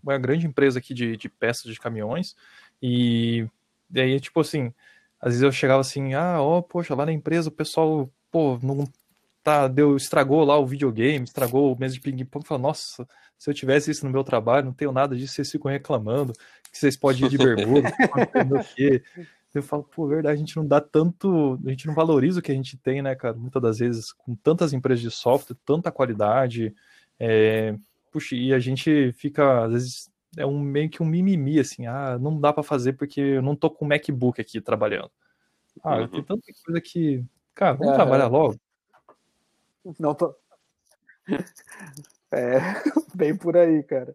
[0.03, 2.35] uma grande empresa aqui de, de peças de caminhões.
[2.81, 3.47] E
[3.89, 4.73] daí, tipo assim,
[5.21, 8.89] às vezes eu chegava assim, ah, ó, poxa, lá na empresa o pessoal, pô, não
[9.43, 12.47] tá, deu, estragou lá o videogame, estragou o mês de ping-pong.
[12.47, 13.07] Falava, nossa,
[13.39, 16.33] se eu tivesse isso no meu trabalho, não tenho nada disso, vocês ficam reclamando
[16.73, 17.93] que vocês podem ir de bermuda,
[18.75, 19.03] quê.
[19.59, 22.53] Eu falo, pô, verdade, a gente não dá tanto, a gente não valoriza o que
[22.53, 23.35] a gente tem, né, cara?
[23.35, 26.75] Muitas das vezes, com tantas empresas de software, tanta qualidade,
[27.19, 27.75] é,
[28.11, 32.19] puxa, e a gente fica, às vezes, é um meio que um mimimi, assim, ah,
[32.19, 35.11] não dá para fazer porque eu não tô com o MacBook aqui trabalhando.
[35.83, 36.09] Ah, uhum.
[36.09, 38.59] tem tanta coisa que, cara, vamos é, trabalhar logo.
[39.99, 40.35] Não tô.
[42.33, 42.59] É,
[43.15, 44.15] bem por aí, cara.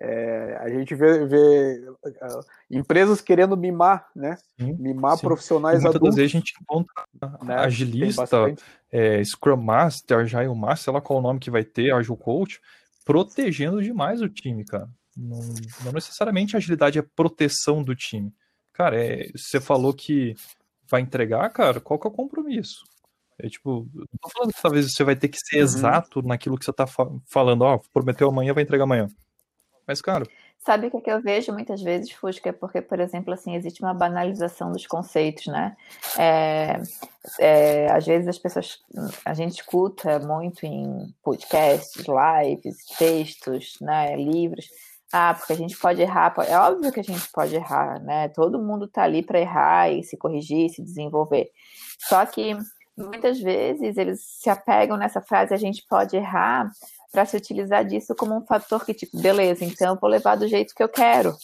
[0.00, 4.36] É, a gente vê, vê uh, empresas querendo mimar, né?
[4.58, 5.26] Sim, mimar sim.
[5.26, 6.14] profissionais muitas adultos.
[6.14, 7.04] Muitas vezes a gente encontra
[7.42, 7.54] né?
[7.56, 8.54] agilista,
[8.92, 12.60] é, Scrum Master, Agile Master, sei lá qual o nome que vai ter, Agile Coach,
[13.04, 14.88] protegendo demais o time, cara.
[15.16, 15.40] Não,
[15.84, 18.32] não necessariamente a agilidade é proteção do time.
[18.72, 20.36] Cara, é, você falou que
[20.88, 22.84] vai entregar, cara, qual que é o compromisso?
[23.36, 25.62] É tipo, não tô falando que talvez você vai ter que ser uhum.
[25.62, 29.08] exato naquilo que você tá fa falando, ó, prometeu amanhã, vai entregar amanhã.
[30.58, 32.50] Sabe o que, é que eu vejo muitas vezes, Fusca?
[32.50, 35.76] É porque, por exemplo, assim, existe uma banalização dos conceitos, né?
[36.18, 36.80] É,
[37.38, 38.78] é, às vezes as pessoas.
[39.24, 44.66] A gente escuta muito em podcasts, lives, textos, né, livros.
[45.10, 46.34] Ah, porque a gente pode errar.
[46.46, 48.28] É óbvio que a gente pode errar, né?
[48.28, 51.50] Todo mundo tá ali para errar e se corrigir, se desenvolver.
[51.98, 52.54] Só que
[52.94, 56.70] muitas vezes eles se apegam nessa frase: a gente pode errar
[57.12, 60.74] para se utilizar disso como um fator que, tipo, beleza, então vou levar do jeito
[60.74, 61.34] que eu quero.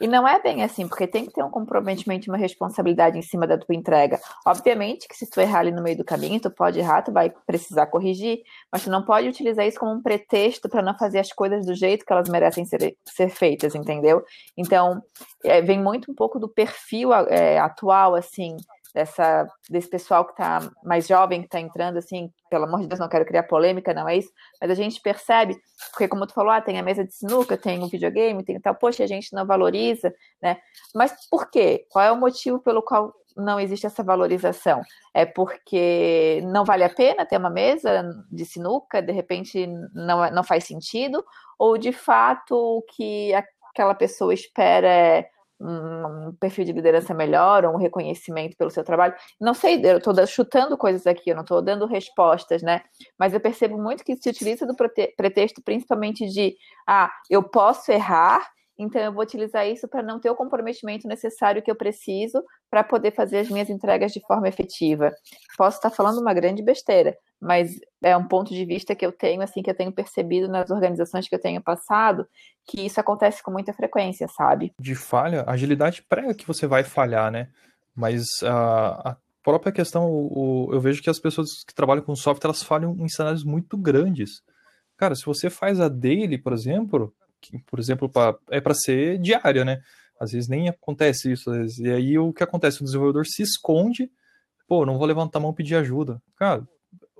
[0.00, 3.22] E não é bem assim, porque tem que ter um comprometimento e uma responsabilidade em
[3.22, 4.20] cima da tua entrega.
[4.46, 7.30] Obviamente que se tu errar ali no meio do caminho, tu pode errar, tu vai
[7.46, 11.32] precisar corrigir, mas tu não pode utilizar isso como um pretexto para não fazer as
[11.32, 14.22] coisas do jeito que elas merecem ser, ser feitas, entendeu?
[14.56, 15.02] Então,
[15.44, 18.56] é, vem muito um pouco do perfil é, atual, assim,
[18.98, 22.98] dessa, desse pessoal que está mais jovem, que está entrando, assim, pelo amor de Deus,
[22.98, 24.28] não quero criar polêmica, não é isso,
[24.60, 25.56] mas a gente percebe,
[25.92, 28.74] porque como tu falou, ah, tem a mesa de sinuca, tem o videogame, tem tal,
[28.74, 30.58] poxa, a gente não valoriza, né?
[30.92, 31.86] Mas por quê?
[31.92, 34.82] Qual é o motivo pelo qual não existe essa valorização?
[35.14, 40.42] É porque não vale a pena ter uma mesa de sinuca, de repente não, não
[40.42, 41.24] faz sentido,
[41.56, 43.32] ou de fato o que
[43.70, 45.28] aquela pessoa espera é
[45.60, 49.14] um perfil de liderança melhor, ou um reconhecimento pelo seu trabalho.
[49.40, 52.82] Não sei, eu estou chutando coisas aqui, eu não estou dando respostas, né?
[53.18, 54.76] Mas eu percebo muito que se utiliza do
[55.16, 60.30] pretexto principalmente de ah, eu posso errar, então eu vou utilizar isso para não ter
[60.30, 65.12] o comprometimento necessário que eu preciso para poder fazer as minhas entregas de forma efetiva.
[65.56, 69.42] Posso estar falando uma grande besteira, mas é um ponto de vista que eu tenho,
[69.42, 72.26] assim, que eu tenho percebido nas organizações que eu tenho passado,
[72.64, 74.72] que isso acontece com muita frequência, sabe?
[74.78, 77.48] De falha, agilidade prega que você vai falhar, né?
[77.94, 82.62] Mas a, a própria questão, eu vejo que as pessoas que trabalham com software, elas
[82.62, 84.40] falham em cenários muito grandes.
[84.96, 87.12] Cara, se você faz a daily, por exemplo,
[87.66, 89.80] por exemplo, pra, é para ser diária, né?
[90.18, 91.50] Às vezes nem acontece isso.
[91.80, 92.80] E aí o que acontece?
[92.80, 94.10] O desenvolvedor se esconde,
[94.66, 96.20] pô, não vou levantar a mão e pedir ajuda.
[96.36, 96.66] Cara,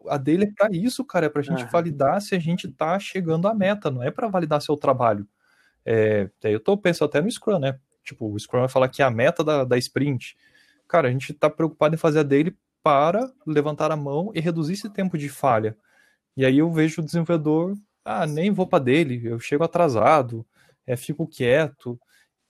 [0.09, 1.71] a dele é para isso, cara, é pra gente uhum.
[1.71, 5.27] validar se a gente tá chegando à meta, não é para validar seu trabalho.
[5.85, 7.79] É, eu tô pensando até no Scrum, né?
[8.05, 10.37] Tipo, o Scrum vai falar que é a meta da, da sprint.
[10.87, 14.75] Cara, a gente tá preocupado em fazer a dele para levantar a mão e reduzir
[14.75, 15.77] esse tempo de falha.
[16.37, 17.75] E aí eu vejo o desenvolvedor,
[18.09, 20.45] ah, nem vou para dele, eu chego atrasado,
[20.87, 22.01] é, fico quieto.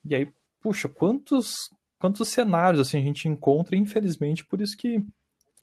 [0.04, 0.28] E aí,
[0.60, 5.04] puxa, quantos quantos cenários assim a gente encontra, infelizmente, por isso que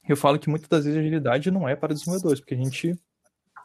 [0.08, 2.93] eu falo que muitas das vezes a agilidade não é para desenvolvedores, porque a gente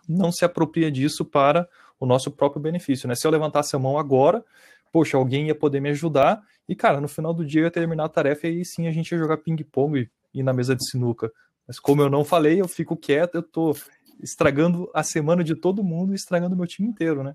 [0.09, 3.17] não se apropria disso para o nosso próprio benefício, né?
[3.17, 4.45] Se eu levantasse a mão agora,
[4.93, 8.05] poxa, alguém ia poder me ajudar e, cara, no final do dia eu ia terminar
[8.05, 10.89] a tarefa e aí sim a gente ia jogar ping-pong e ir na mesa de
[10.89, 11.33] sinuca.
[11.67, 13.75] Mas como eu não falei, eu fico quieto, eu tô
[14.23, 17.35] estragando a semana de todo mundo e estragando meu time inteiro, né?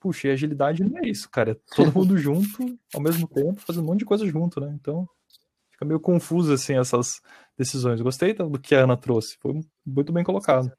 [0.00, 1.52] Puxa, e agilidade não é isso, cara.
[1.52, 4.72] É todo mundo junto, ao mesmo tempo, fazendo um monte de coisa junto, né?
[4.78, 5.08] Então,
[5.70, 7.20] fica meio confuso, assim, essas
[7.56, 8.00] decisões.
[8.00, 10.70] Gostei do que a Ana trouxe, foi muito bem colocado.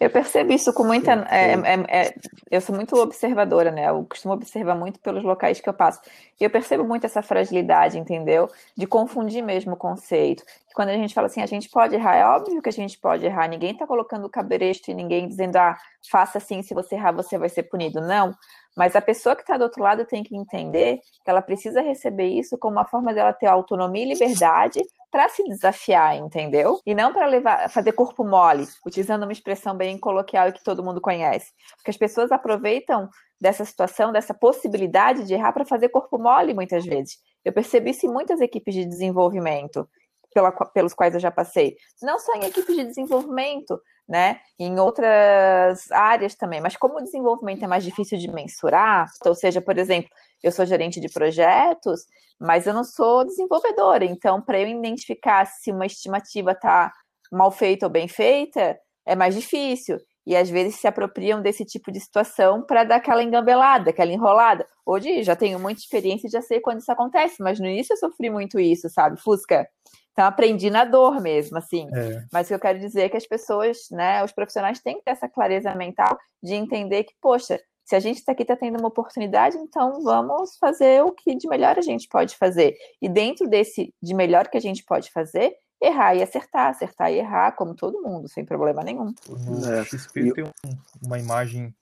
[0.00, 1.12] Eu percebo isso com muita.
[1.30, 2.14] É, é, é,
[2.50, 3.90] eu sou muito observadora, né?
[3.90, 6.00] Eu costumo observar muito pelos locais que eu passo.
[6.40, 8.48] E eu percebo muito essa fragilidade, entendeu?
[8.74, 10.42] De confundir mesmo o conceito.
[10.74, 13.26] Quando a gente fala assim, a gente pode errar, é óbvio que a gente pode
[13.26, 13.46] errar.
[13.46, 15.76] Ninguém está colocando o cabresto e ninguém dizendo, ah,
[16.10, 18.00] faça assim, se você errar, você vai ser punido.
[18.00, 18.34] Não.
[18.76, 22.28] Mas a pessoa que está do outro lado tem que entender que ela precisa receber
[22.28, 24.80] isso como uma forma dela ter autonomia e liberdade
[25.10, 26.78] para se desafiar, entendeu?
[26.86, 31.00] E não para levar, fazer corpo mole, utilizando uma expressão bem coloquial que todo mundo
[31.00, 31.50] conhece.
[31.76, 33.08] Porque as pessoas aproveitam
[33.40, 37.18] dessa situação, dessa possibilidade de errar para fazer corpo mole muitas vezes.
[37.44, 39.88] Eu percebi isso em muitas equipes de desenvolvimento.
[40.32, 41.76] Pela, pelos quais eu já passei.
[42.02, 44.40] Não só em equipes de desenvolvimento, né?
[44.58, 46.60] Em outras áreas também.
[46.60, 50.10] Mas como o desenvolvimento é mais difícil de mensurar, ou seja, por exemplo,
[50.42, 52.06] eu sou gerente de projetos,
[52.38, 54.04] mas eu não sou desenvolvedora.
[54.04, 56.92] Então, para eu identificar se uma estimativa está
[57.30, 59.98] mal feita ou bem feita, é mais difícil.
[60.26, 64.66] E às vezes se apropriam desse tipo de situação para dar aquela engambelada, aquela enrolada.
[64.84, 67.96] Hoje já tenho muita experiência e já sei quando isso acontece, mas no início eu
[67.96, 69.66] sofri muito isso, sabe, Fusca?
[70.12, 71.88] Então aprendi na dor mesmo, assim.
[71.94, 72.24] É.
[72.32, 75.04] Mas o que eu quero dizer é que as pessoas, né, os profissionais têm que
[75.04, 78.78] ter essa clareza mental de entender que, poxa, se a gente está aqui está tendo
[78.78, 82.76] uma oportunidade, então vamos fazer o que de melhor a gente pode fazer.
[83.02, 87.18] E dentro desse de melhor que a gente pode fazer, errar e acertar, acertar e
[87.18, 89.12] errar, como todo mundo, sem problema nenhum.
[89.28, 89.84] No é.
[89.84, 91.74] XP tem um, uma imagem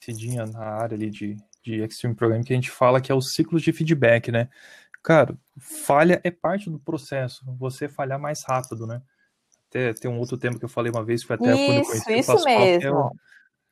[0.00, 3.32] cedinha na área ali de, de Extreme Programming que a gente fala que é os
[3.32, 4.48] ciclos de feedback, né?
[5.02, 9.02] Cara, falha é parte do processo, você falhar mais rápido, né?
[9.68, 11.84] Até tem um outro tema que eu falei uma vez, foi até isso, quando eu
[11.84, 12.88] conheci isso o Pascoal, mesmo.
[12.88, 13.12] É o,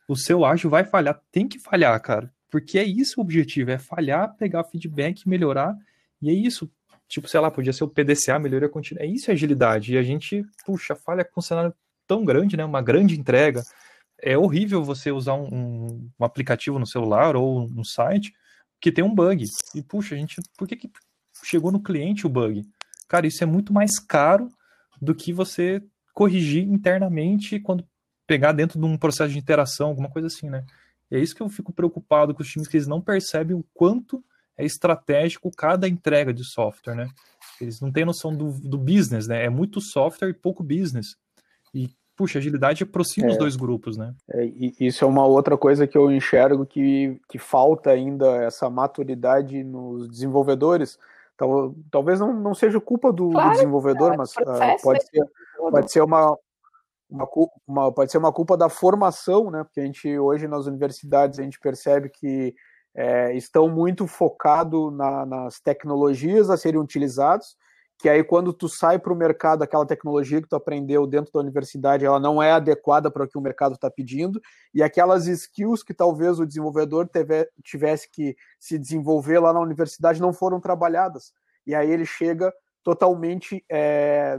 [0.08, 2.32] o seu ágil vai falhar, tem que falhar, cara.
[2.50, 5.76] Porque é isso o objetivo, é falhar, pegar feedback, melhorar.
[6.20, 6.68] E é isso,
[7.06, 9.04] tipo, sei lá, podia ser o PDCA, melhoria contínua.
[9.04, 9.94] É isso a agilidade.
[9.94, 11.72] E a gente, puxa, falha com um cenário
[12.08, 12.64] tão grande, né?
[12.64, 13.62] Uma grande entrega.
[14.20, 18.34] É horrível você usar um, um, um aplicativo no celular ou um site
[18.80, 19.44] que tem um bug.
[19.74, 20.90] E, puxa, a gente, por que, que
[21.42, 22.64] chegou no cliente o bug?
[23.09, 24.48] Cara, isso é muito mais caro
[25.00, 27.85] do que você corrigir internamente quando
[28.26, 30.64] pegar dentro de um processo de interação, alguma coisa assim, né?
[31.11, 33.64] E é isso que eu fico preocupado com os times que eles não percebem o
[33.74, 34.22] quanto
[34.57, 37.09] é estratégico cada entrega de software, né?
[37.61, 39.44] Eles não têm noção do, do business, né?
[39.44, 41.16] É muito software e pouco business.
[41.74, 44.14] E, puxa, agilidade aproxima é, os dois grupos, né?
[44.31, 44.44] É,
[44.79, 50.09] isso é uma outra coisa que eu enxergo que, que falta ainda essa maturidade nos
[50.09, 50.98] desenvolvedores.
[51.40, 55.24] Tal, talvez não, não seja culpa do, claro, do desenvolvedor, mas uh, pode, ser,
[55.57, 56.37] pode ser uma,
[57.09, 57.26] uma,
[57.66, 59.64] uma, pode ser uma culpa da formação, né?
[59.64, 62.55] Porque a gente hoje nas universidades a gente percebe que
[62.94, 67.57] é, estão muito focados na, nas tecnologias a serem utilizadas,
[68.00, 71.40] que aí quando tu sai para o mercado, aquela tecnologia que tu aprendeu dentro da
[71.40, 74.40] universidade, ela não é adequada para o que o mercado está pedindo,
[74.72, 80.20] e aquelas skills que talvez o desenvolvedor teve, tivesse que se desenvolver lá na universidade
[80.20, 81.32] não foram trabalhadas.
[81.66, 82.50] E aí ele chega
[82.82, 84.38] totalmente, é,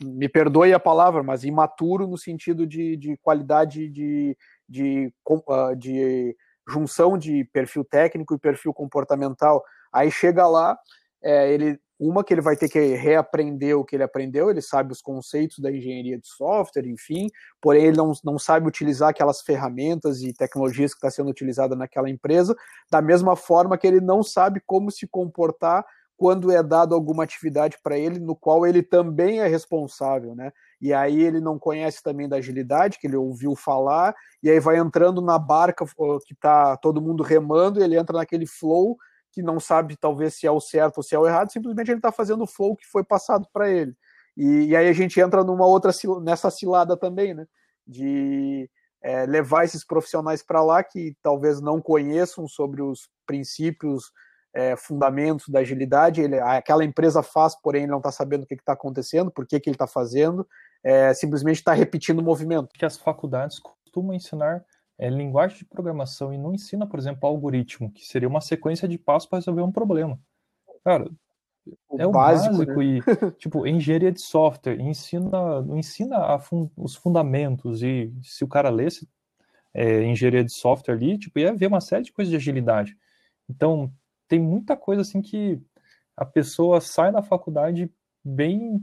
[0.00, 4.36] me perdoe a palavra, mas imaturo no sentido de, de qualidade de,
[4.68, 5.12] de,
[5.48, 6.36] ah, de,
[6.68, 9.64] junção de perfil técnico e perfil comportamental.
[9.92, 10.78] Aí chega lá,
[11.20, 14.92] é, ele uma que ele vai ter que reaprender o que ele aprendeu, ele sabe
[14.92, 17.28] os conceitos da engenharia de software, enfim,
[17.60, 22.08] porém ele não, não sabe utilizar aquelas ferramentas e tecnologias que está sendo utilizada naquela
[22.08, 22.54] empresa,
[22.90, 25.84] da mesma forma que ele não sabe como se comportar
[26.16, 30.52] quando é dado alguma atividade para ele, no qual ele também é responsável, né?
[30.80, 34.78] E aí ele não conhece também da agilidade, que ele ouviu falar, e aí vai
[34.78, 35.84] entrando na barca
[36.26, 38.96] que tá todo mundo remando, ele entra naquele flow
[39.38, 42.00] que não sabe talvez se é o certo ou se é o errado, simplesmente ele
[42.00, 43.94] está fazendo o flow que foi passado para ele.
[44.36, 47.46] E, e, aí a gente entra numa outra nessa cilada também, né?
[47.86, 48.68] De
[49.00, 54.10] é, levar esses profissionais para lá que talvez não conheçam sobre os princípios
[54.52, 58.54] é, fundamentos da agilidade, ele, aquela empresa faz, porém ele não está sabendo o que
[58.54, 60.44] está acontecendo, por que, que ele está fazendo,
[60.82, 62.70] é, simplesmente está repetindo o movimento.
[62.74, 64.64] Que as faculdades costumam ensinar
[64.98, 68.98] é, linguagem de programação e não ensina, por exemplo, algoritmo, que seria uma sequência de
[68.98, 70.18] passos para resolver um problema.
[70.84, 71.08] Cara,
[71.88, 72.84] o é o básico, básico né?
[72.84, 73.02] e,
[73.38, 79.08] tipo, engenharia de software ensina, ensina fun os fundamentos e se o cara lesse
[79.72, 82.96] é, engenharia de software ali, tipo, ia ver uma série de coisas de agilidade.
[83.48, 83.92] Então,
[84.26, 85.60] tem muita coisa assim que
[86.16, 87.90] a pessoa sai da faculdade
[88.24, 88.80] bem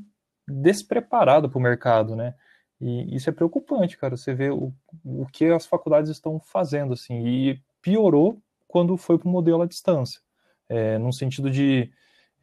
[0.48, 2.34] despreparada para o mercado, né?
[2.80, 4.18] E isso é preocupante, cara.
[4.18, 9.28] Você vê o, o que as faculdades estão fazendo, assim, e piorou quando foi para
[9.28, 10.20] o modelo à distância.
[10.68, 11.92] É, no sentido de.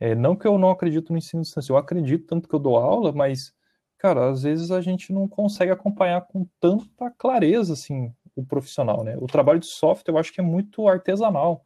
[0.01, 2.59] É, não que eu não acredito no ensino à distância, eu acredito tanto que eu
[2.59, 3.55] dou aula, mas,
[3.99, 9.17] cara, às vezes a gente não consegue acompanhar com tanta clareza, assim, o profissional, né?
[9.19, 11.65] O trabalho de software eu acho que é muito artesanal.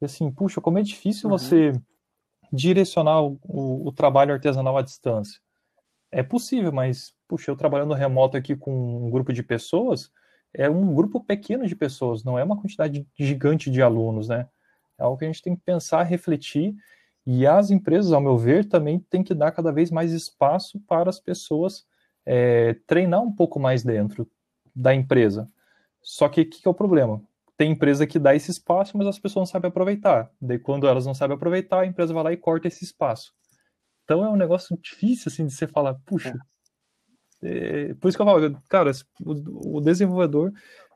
[0.00, 1.38] E assim, puxa, como é difícil uhum.
[1.38, 1.72] você
[2.52, 5.40] direcionar o, o, o, trabalho artesanal à distância.
[6.12, 10.12] É possível, mas, puxa, eu trabalhando remoto aqui com um grupo de pessoas,
[10.54, 14.46] é um grupo pequeno de pessoas, não é uma quantidade gigante de alunos, né?
[14.98, 16.74] É algo que a gente tem que pensar, refletir,
[17.26, 21.08] e as empresas, ao meu ver, também tem que dar cada vez mais espaço para
[21.08, 21.86] as pessoas
[22.26, 24.28] é, treinar um pouco mais dentro
[24.74, 25.48] da empresa.
[26.02, 27.22] Só que o que, que é o problema?
[27.62, 30.28] tem empresa que dá esse espaço, mas as pessoas não sabem aproveitar.
[30.40, 33.32] Daí, quando elas não sabem aproveitar, a empresa vai lá e corta esse espaço.
[34.04, 36.34] Então é um negócio difícil, assim, de você falar, puxa.
[36.38, 36.52] É.
[37.44, 40.52] É, por isso que eu falo, cara, o, o desenvolvedor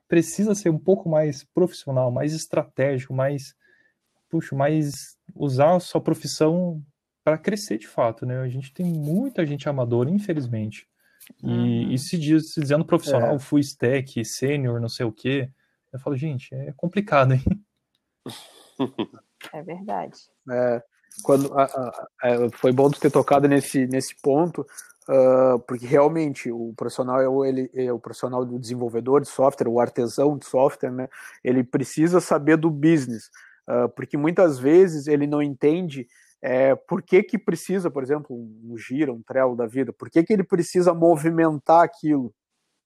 [0.06, 3.54] precisa ser um pouco mais profissional, mais estratégico, mais,
[4.28, 6.80] puxa, mais usar a sua profissão
[7.24, 8.38] para crescer de fato, né?
[8.38, 10.88] A gente tem muita gente amadora, infelizmente.
[11.42, 11.90] E, uhum.
[11.90, 13.38] e se, diz, se dizendo profissional, é.
[13.40, 15.50] full stack, sênior, não sei o quê,
[15.92, 17.42] eu falo, gente, é complicado, hein?
[19.52, 20.18] É verdade.
[20.50, 20.82] É,
[21.22, 24.66] quando, a, a, a, é, foi bom tu ter tocado nesse, nesse ponto,
[25.08, 29.68] uh, porque realmente o profissional é o, ele, é o profissional do desenvolvedor de software,
[29.68, 31.08] o artesão de software, né?
[31.42, 33.30] Ele precisa saber do business,
[33.68, 36.06] uh, porque muitas vezes ele não entende
[36.42, 40.22] é, por que, que precisa, por exemplo, um gira, um trelo da vida, por que,
[40.22, 42.32] que ele precisa movimentar aquilo,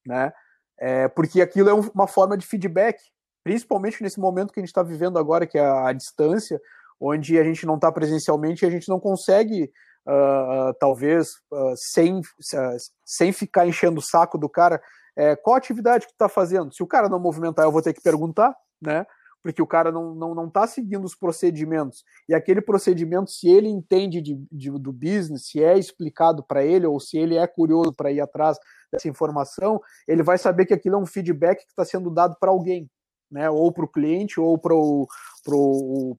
[0.06, 0.32] né?
[0.78, 2.98] É, porque aquilo é uma forma de feedback,
[3.44, 6.58] principalmente nesse momento que a gente está vivendo agora, que é a, distância,
[7.00, 9.70] onde a gente não está presencialmente e a gente não consegue,
[10.06, 14.80] uh, talvez, uh, sem, uh, sem ficar enchendo o saco do cara,
[15.16, 16.72] é, qual atividade que está fazendo?
[16.72, 19.06] Se o cara não movimentar, eu vou ter que perguntar, né?
[19.42, 22.04] porque o cara não não, não tá seguindo os procedimentos.
[22.28, 26.86] E aquele procedimento, se ele entende de, de do business, se é explicado para ele,
[26.86, 28.58] ou se ele é curioso para ir atrás
[28.92, 32.50] dessa informação, ele vai saber que aquilo é um feedback que está sendo dado para
[32.50, 32.88] alguém,
[33.30, 33.48] né?
[33.50, 35.06] ou para o cliente, ou para o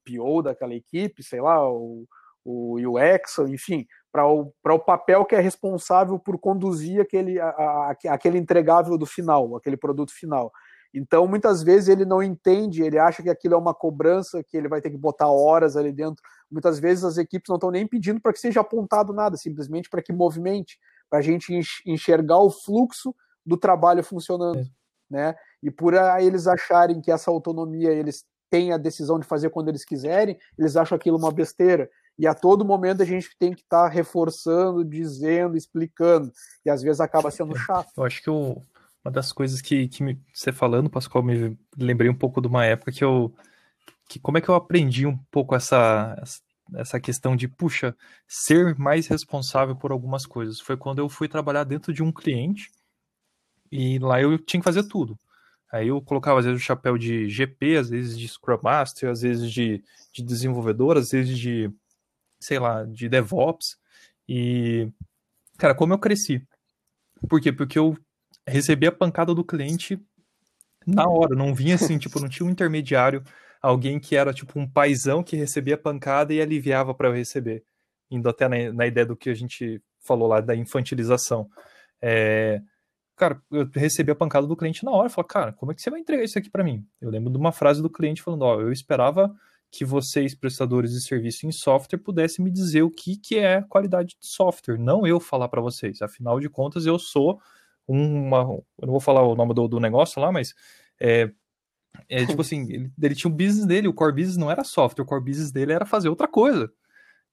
[0.05, 2.07] PO daquela equipe, sei lá, o,
[2.43, 7.95] o UX, enfim, para o, o papel que é responsável por conduzir aquele, a, a,
[8.09, 10.51] aquele entregável do final, aquele produto final.
[10.93, 14.67] Então, muitas vezes ele não entende, ele acha que aquilo é uma cobrança, que ele
[14.67, 16.21] vai ter que botar horas ali dentro.
[16.49, 20.01] Muitas vezes as equipes não estão nem pedindo para que seja apontado nada, simplesmente para
[20.01, 20.77] que movimente,
[21.09, 24.65] para a gente enxergar o fluxo do trabalho funcionando, é.
[25.11, 25.35] Né?
[25.61, 29.85] E por eles acharem que essa autonomia eles têm a decisão de fazer quando eles
[29.85, 31.89] quiserem, eles acham aquilo uma besteira.
[32.17, 36.31] E a todo momento a gente tem que estar tá reforçando, dizendo, explicando.
[36.65, 37.89] E às vezes acaba sendo chato.
[37.95, 38.61] Eu acho que o,
[39.03, 42.65] uma das coisas que, que me, você falando, Pascoal, me lembrei um pouco de uma
[42.65, 43.33] época que eu.
[44.07, 46.21] Que, como é que eu aprendi um pouco essa,
[46.75, 47.95] essa questão de, puxa,
[48.27, 50.59] ser mais responsável por algumas coisas?
[50.59, 52.69] Foi quando eu fui trabalhar dentro de um cliente
[53.71, 55.17] e lá eu tinha que fazer tudo.
[55.71, 59.21] Aí eu colocava, às vezes, o chapéu de GP, às vezes de Scrum Master, às
[59.21, 59.81] vezes de,
[60.11, 61.71] de desenvolvedor, às vezes de,
[62.39, 63.77] sei lá, de DevOps.
[64.27, 64.91] E,
[65.57, 66.45] cara, como eu cresci?
[67.29, 67.53] Por quê?
[67.53, 67.97] Porque eu
[68.45, 69.97] receber a pancada do cliente
[70.85, 73.23] na hora, não vinha assim, tipo, não tinha um intermediário,
[73.61, 77.63] alguém que era tipo um paizão que recebia a pancada e aliviava para eu receber,
[78.09, 81.47] indo até na, na, ideia do que a gente falou lá da infantilização.
[82.01, 82.61] É,
[83.21, 85.91] cara, eu recebi a pancada do cliente na hora, falei, cara, como é que você
[85.91, 86.83] vai entregar isso aqui para mim?
[86.99, 89.31] Eu lembro de uma frase do cliente falando, ó, eu esperava
[89.69, 94.17] que vocês, prestadores de serviço em software, pudessem me dizer o que, que é qualidade
[94.19, 96.01] de software, não eu falar para vocês.
[96.01, 97.39] Afinal de contas, eu sou
[97.87, 98.39] uma.
[98.79, 100.55] Eu não vou falar o nome do, do negócio lá, mas.
[100.99, 101.31] É,
[102.09, 105.03] é tipo assim, ele, ele, tinha o business dele, o core business não era software,
[105.03, 106.71] o core business dele era fazer outra coisa.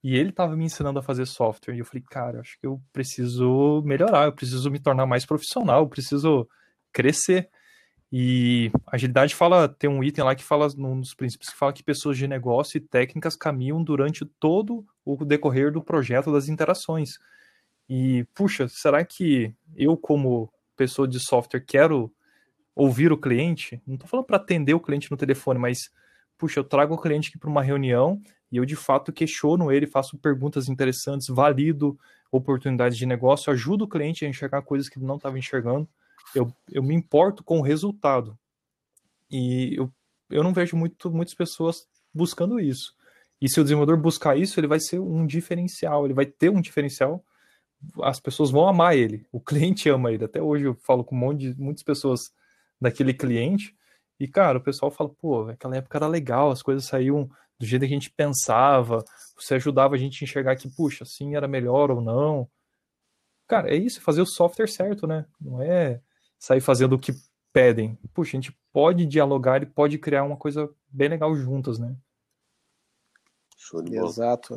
[0.03, 1.75] E ele estava me ensinando a fazer software.
[1.75, 5.83] E eu falei, cara, acho que eu preciso melhorar, eu preciso me tornar mais profissional,
[5.83, 6.49] eu preciso
[6.93, 7.49] crescer.
[8.11, 11.83] E agilidade fala, tem um item lá que fala, num dos princípios, que fala que
[11.83, 17.11] pessoas de negócio e técnicas caminham durante todo o decorrer do projeto das interações.
[17.89, 22.11] E, puxa, será que eu, como pessoa de software, quero
[22.75, 23.83] ouvir o cliente?
[23.87, 25.91] Não estou falando para atender o cliente no telefone, mas,
[26.39, 28.21] puxa, eu trago o cliente aqui para uma reunião
[28.51, 31.99] e eu, de fato, questiono ele, faço perguntas interessantes, valido
[32.31, 35.89] oportunidades de negócio, ajudo o cliente a enxergar coisas que ele não estava enxergando.
[36.35, 38.39] Eu, eu me importo com o resultado.
[39.31, 39.93] E eu,
[40.31, 42.95] eu não vejo muito, muitas pessoas buscando isso.
[43.41, 46.61] E se o desenvolvedor buscar isso, ele vai ser um diferencial, ele vai ter um
[46.61, 47.25] diferencial
[48.03, 49.27] as pessoas vão amar ele.
[49.33, 50.25] O cliente ama ele.
[50.25, 52.33] Até hoje eu falo com um monte de muitas pessoas
[52.81, 53.77] daquele cliente.
[54.19, 57.83] E, cara, o pessoal fala, pô, aquela época era legal, as coisas saíam do jeito
[57.83, 59.05] que a gente pensava,
[59.37, 62.49] você ajudava a gente a enxergar que, puxa, assim era melhor ou não.
[63.47, 65.25] Cara, é isso, fazer o software certo, né?
[65.41, 66.01] Não é
[66.39, 67.13] sair fazendo o que
[67.53, 67.99] pedem.
[68.13, 71.97] Puxa, a gente pode dialogar e pode criar uma coisa bem legal juntas, né?
[74.07, 74.55] Exato.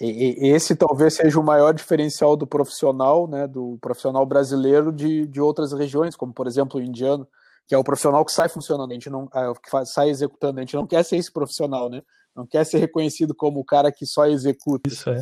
[0.00, 5.26] E, e, esse talvez seja o maior diferencial do profissional, né, do profissional brasileiro de,
[5.26, 7.28] de outras regiões, como por exemplo o indiano,
[7.68, 10.58] que é o profissional que sai funcionando, a gente não é, que faz, sai executando,
[10.58, 12.02] a gente não quer ser esse profissional, né?
[12.34, 14.88] Não quer ser reconhecido como o cara que só executa.
[14.88, 15.20] Isso é.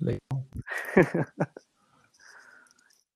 [0.00, 0.46] Legal.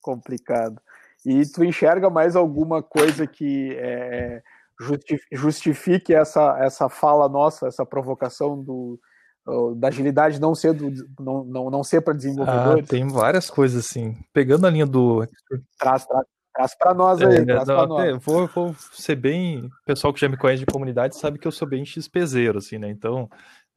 [0.02, 0.82] Complicado.
[1.24, 4.42] E tu enxerga mais alguma coisa que é,
[5.32, 8.98] justifique essa, essa fala nossa, essa provocação do,
[9.76, 12.84] da agilidade não ser, do, não, não, não ser para desenvolvedores?
[12.84, 14.16] Ah, tem várias coisas assim.
[14.32, 15.26] Pegando a linha do.
[15.78, 16.26] Traz, traz,
[16.56, 17.36] traz para nós aí.
[17.36, 18.24] É, traz não, nós.
[18.24, 19.66] Vou, vou ser bem.
[19.66, 22.78] O pessoal que já me conhece de comunidade sabe que eu sou bem XPZero, assim,
[22.78, 22.88] né?
[22.88, 23.28] Então,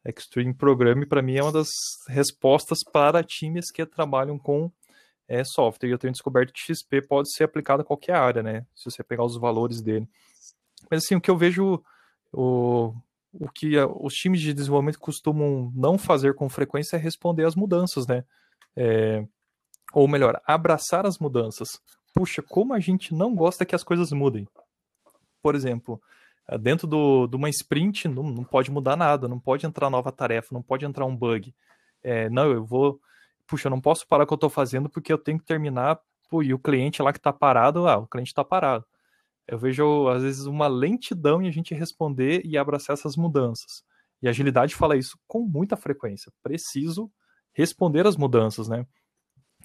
[0.06, 1.68] Extreme Programming para mim é uma das
[2.08, 4.72] respostas para times que trabalham com
[5.28, 5.90] é, software.
[5.90, 8.66] E eu tenho descoberto que XP pode ser aplicado a qualquer área, né?
[8.74, 10.08] Se você pegar os valores dele.
[10.90, 11.84] Mas assim, o que eu vejo.
[12.32, 12.94] O,
[13.34, 18.08] o que os times de desenvolvimento costumam não fazer com frequência é responder às mudanças,
[18.08, 18.24] né?
[18.76, 19.24] É,
[19.94, 21.70] ou melhor, abraçar as mudanças.
[22.14, 24.48] Puxa, como a gente não gosta que as coisas mudem.
[25.42, 26.02] Por exemplo,
[26.48, 30.12] eh, dentro do, de uma sprint não, não pode mudar nada, não pode entrar nova
[30.12, 31.54] tarefa, não pode entrar um bug.
[32.04, 33.00] É, não, eu vou.
[33.48, 36.00] Puxa, eu não posso parar o que eu estou fazendo porque eu tenho que terminar.
[36.30, 38.86] Pô, e o cliente lá que está parado, ah, o cliente está parado
[39.50, 43.84] eu vejo, às vezes, uma lentidão em a gente responder e abraçar essas mudanças.
[44.22, 46.32] E a agilidade fala isso com muita frequência.
[46.44, 47.12] Preciso
[47.52, 48.86] responder às mudanças, né?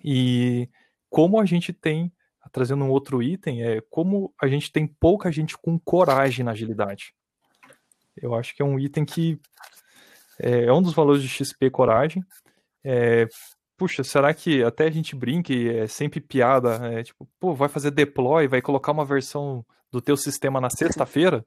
[0.03, 0.71] E
[1.11, 2.11] como a gente tem,
[2.53, 7.15] trazendo um outro item, é como a gente tem pouca gente com coragem na agilidade.
[8.17, 9.39] Eu acho que é um item que
[10.39, 12.25] é, é um dos valores de XP coragem.
[12.83, 13.27] É,
[13.77, 17.69] puxa, será que até a gente brinca e é sempre piada, é tipo, pô, vai
[17.69, 21.45] fazer deploy, vai colocar uma versão do teu sistema na sexta-feira?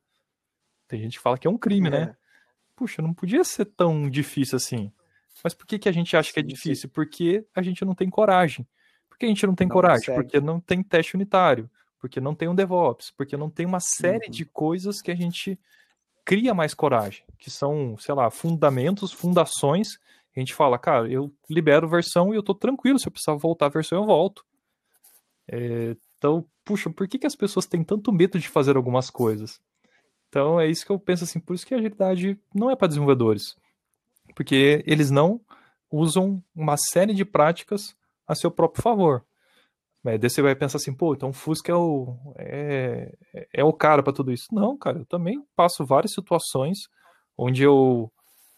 [0.87, 1.97] Tem gente que fala que é um crime, né?
[1.97, 2.05] é.
[2.07, 2.15] né?
[2.75, 4.91] Puxa, não podia ser tão difícil assim.
[5.43, 6.89] Mas por que, que a gente acha que é difícil?
[6.89, 8.67] Porque a gente não tem coragem.
[9.17, 10.05] Por que a gente não tem não coragem?
[10.05, 10.23] Consegue.
[10.23, 14.25] Porque não tem teste unitário, porque não tem um DevOps, porque não tem uma série
[14.25, 14.31] uhum.
[14.31, 15.59] de coisas que a gente
[16.23, 19.97] cria mais coragem, que são, sei lá, fundamentos, fundações
[20.37, 23.65] a gente fala, cara, eu libero versão e eu tô tranquilo, se eu precisar voltar
[23.65, 24.45] a versão, eu volto.
[25.47, 29.59] É, então, puxa, por que, que as pessoas têm tanto medo de fazer algumas coisas?
[30.29, 32.87] Então, é isso que eu penso assim, por isso que a agilidade não é para
[32.87, 33.55] desenvolvedores.
[34.35, 35.41] Porque eles não
[35.89, 37.95] usam uma série de práticas
[38.27, 39.25] a seu próprio favor.
[40.03, 43.13] Mas daí você vai pensar assim, pô, então o Fusca é o, é,
[43.53, 44.47] é o cara para tudo isso.
[44.53, 46.87] Não, cara, eu também passo várias situações
[47.37, 48.11] onde eu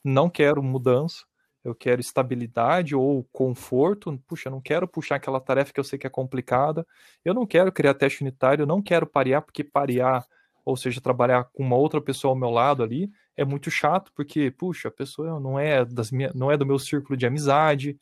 [0.03, 1.23] não quero mudança,
[1.63, 4.17] eu quero estabilidade ou conforto.
[4.27, 6.85] Puxa, eu não quero puxar aquela tarefa que eu sei que é complicada.
[7.23, 10.25] Eu não quero criar teste unitário, eu não quero parear, porque parear,
[10.63, 14.51] ou seja, trabalhar com uma outra pessoa ao meu lado ali, é muito chato, porque,
[14.51, 17.99] puxa, a pessoa não é, das minha, não é do meu círculo de amizade.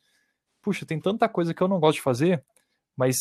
[0.68, 2.44] Puxa, tem tanta coisa que eu não gosto de fazer,
[2.94, 3.16] mas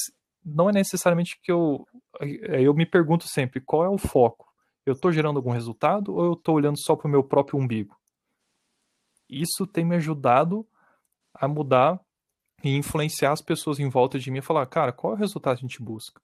[0.45, 1.87] não é necessariamente que eu.
[2.21, 4.53] Eu me pergunto sempre qual é o foco.
[4.85, 7.97] Eu estou gerando algum resultado ou eu estou olhando só para o meu próprio umbigo?
[9.31, 10.67] isso tem me ajudado
[11.33, 12.01] a mudar
[12.65, 15.59] e influenciar as pessoas em volta de mim e falar, cara, qual é o resultado
[15.59, 16.21] que a gente busca?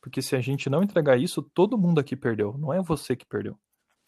[0.00, 2.58] Porque se a gente não entregar isso, todo mundo aqui perdeu.
[2.58, 3.56] Não é você que perdeu.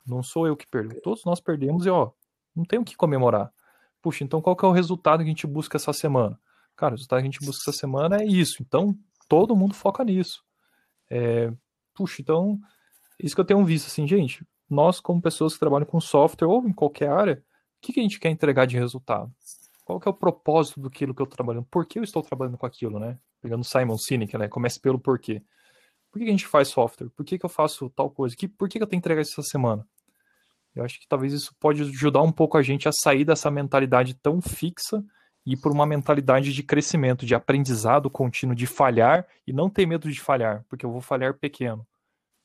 [0.05, 1.01] Não sou eu que perdeu.
[1.01, 2.11] Todos nós perdemos e, ó,
[2.57, 3.53] não tem o que comemorar.
[4.03, 6.37] Puxa, então qual que é o resultado que a gente busca essa semana?
[6.77, 8.63] Cara, o resultado que a gente busca essa semana é isso.
[8.63, 8.97] Então,
[9.29, 10.43] todo mundo foca nisso.
[11.11, 11.53] É,
[11.95, 12.61] puxa, então,
[13.19, 16.69] isso que eu tenho visto, assim, gente, nós como pessoas que trabalham com software ou
[16.69, 17.43] em qualquer área,
[17.87, 19.33] que, que a gente quer entregar de resultado?
[19.85, 21.67] Qual que é o propósito do que eu estou trabalhando?
[21.71, 23.19] Por que eu estou trabalhando com aquilo, né?
[23.41, 24.49] Pegando Simon Sinek, né?
[24.49, 25.43] Comece pelo porquê.
[26.11, 27.09] Por que a gente faz software?
[27.11, 28.35] Por que, que eu faço tal coisa?
[28.35, 29.87] Que, por que, que eu tenho que entregar isso essa semana?
[30.75, 34.15] Eu acho que talvez isso pode ajudar um pouco a gente a sair dessa mentalidade
[34.15, 35.05] tão fixa
[35.47, 40.11] e por uma mentalidade de crescimento, de aprendizado contínuo, de falhar e não ter medo
[40.11, 41.87] de falhar, porque eu vou falhar pequeno.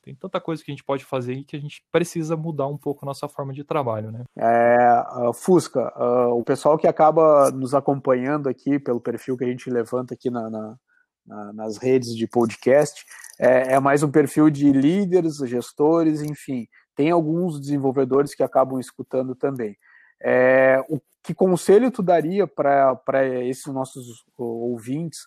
[0.04, 2.78] Tem tanta coisa que a gente pode fazer e que a gente precisa mudar um
[2.78, 4.24] pouco a nossa forma de trabalho, né?
[4.36, 9.48] É, uh, Fusca, uh, o pessoal que acaba nos acompanhando aqui pelo perfil que a
[9.48, 10.76] gente levanta aqui na, na,
[11.26, 13.06] na, nas redes de podcast,
[13.40, 16.68] é, é, mais um perfil de líderes, gestores, enfim.
[16.96, 19.78] Tem alguns desenvolvedores que acabam escutando também.
[20.20, 25.20] É, o que conselho tu daria para esses nossos ouvintes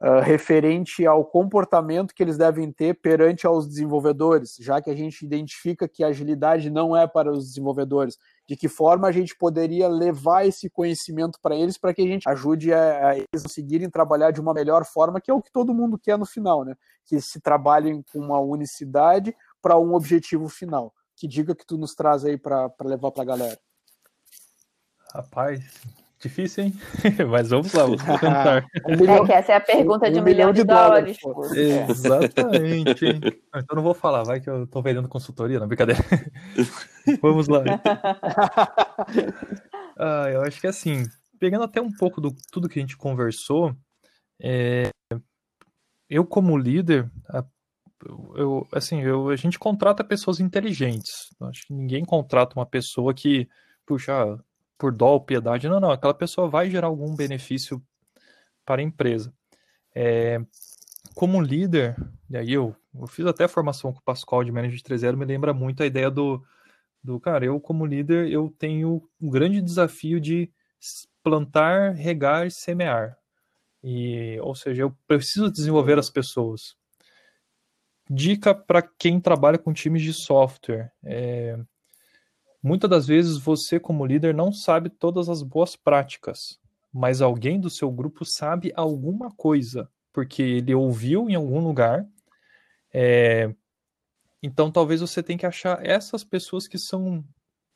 [0.00, 5.24] uh, referente ao comportamento que eles devem ter perante aos desenvolvedores, já que a gente
[5.24, 8.18] identifica que a agilidade não é para os desenvolvedores.
[8.46, 12.28] De que forma a gente poderia levar esse conhecimento para eles para que a gente
[12.28, 15.74] ajude a, a eles conseguirem trabalhar de uma melhor forma, que é o que todo
[15.74, 16.74] mundo quer no final, né?
[17.04, 20.94] Que se trabalhem com uma unicidade para um objetivo final.
[21.16, 23.67] Que dica que tu nos traz aí para levar para a galera?
[25.14, 25.62] Rapaz,
[26.20, 26.74] Difícil, hein?
[27.30, 28.66] Mas vamos lá, vamos tentar.
[28.88, 31.16] um milhão, é que essa é a pergunta de um, um milhão, milhão, de, dólares.
[31.22, 33.20] dólares Exatamente, hein?
[33.54, 36.02] Então não vou falar, vai que eu tô vendendo consultoria, não, brincadeira.
[37.22, 37.62] vamos lá.
[39.96, 41.04] ah, eu acho que assim,
[41.38, 43.72] pegando até um pouco do tudo que a gente conversou,
[44.42, 44.90] é,
[46.10, 47.08] eu como líder,
[48.34, 51.28] eu, assim, eu, a gente contrata pessoas inteligentes.
[51.42, 53.48] Acho que ninguém contrata uma pessoa que,
[53.86, 54.36] puxa,
[54.78, 55.68] por dó ou piedade.
[55.68, 55.90] Não, não.
[55.90, 57.82] Aquela pessoa vai gerar algum benefício
[58.64, 59.34] para a empresa.
[59.94, 60.40] É,
[61.14, 61.96] como líder,
[62.30, 65.52] e aí eu, eu fiz até formação com o Pascoal de Manager 3.0, me lembra
[65.52, 66.40] muito a ideia do,
[67.02, 70.50] do cara, eu como líder, eu tenho um grande desafio de
[71.22, 73.18] plantar, regar e semear.
[73.82, 76.76] E, ou seja, eu preciso desenvolver as pessoas.
[78.10, 80.92] Dica para quem trabalha com times de software.
[81.04, 81.58] É,
[82.62, 86.58] muitas das vezes você, como líder, não sabe todas as boas práticas,
[86.92, 92.06] mas alguém do seu grupo sabe alguma coisa, porque ele ouviu em algum lugar.
[92.92, 93.54] É,
[94.42, 97.24] então talvez você tenha que achar essas pessoas que são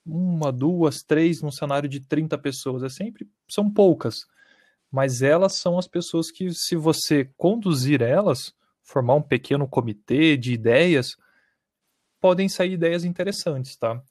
[0.05, 2.83] uma, duas, três num cenário de 30 pessoas.
[2.83, 4.27] É sempre, são poucas.
[4.91, 8.53] Mas elas são as pessoas que, se você conduzir elas,
[8.83, 11.17] formar um pequeno comitê de ideias,
[12.21, 14.03] podem sair ideias interessantes, tá?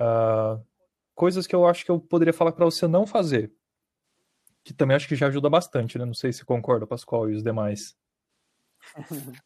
[0.00, 0.64] Uh,
[1.14, 3.52] coisas que eu acho que eu poderia falar para você não fazer,
[4.64, 6.04] que também acho que já ajuda bastante, né?
[6.04, 7.94] Não sei se concorda, Pascoal, e os demais.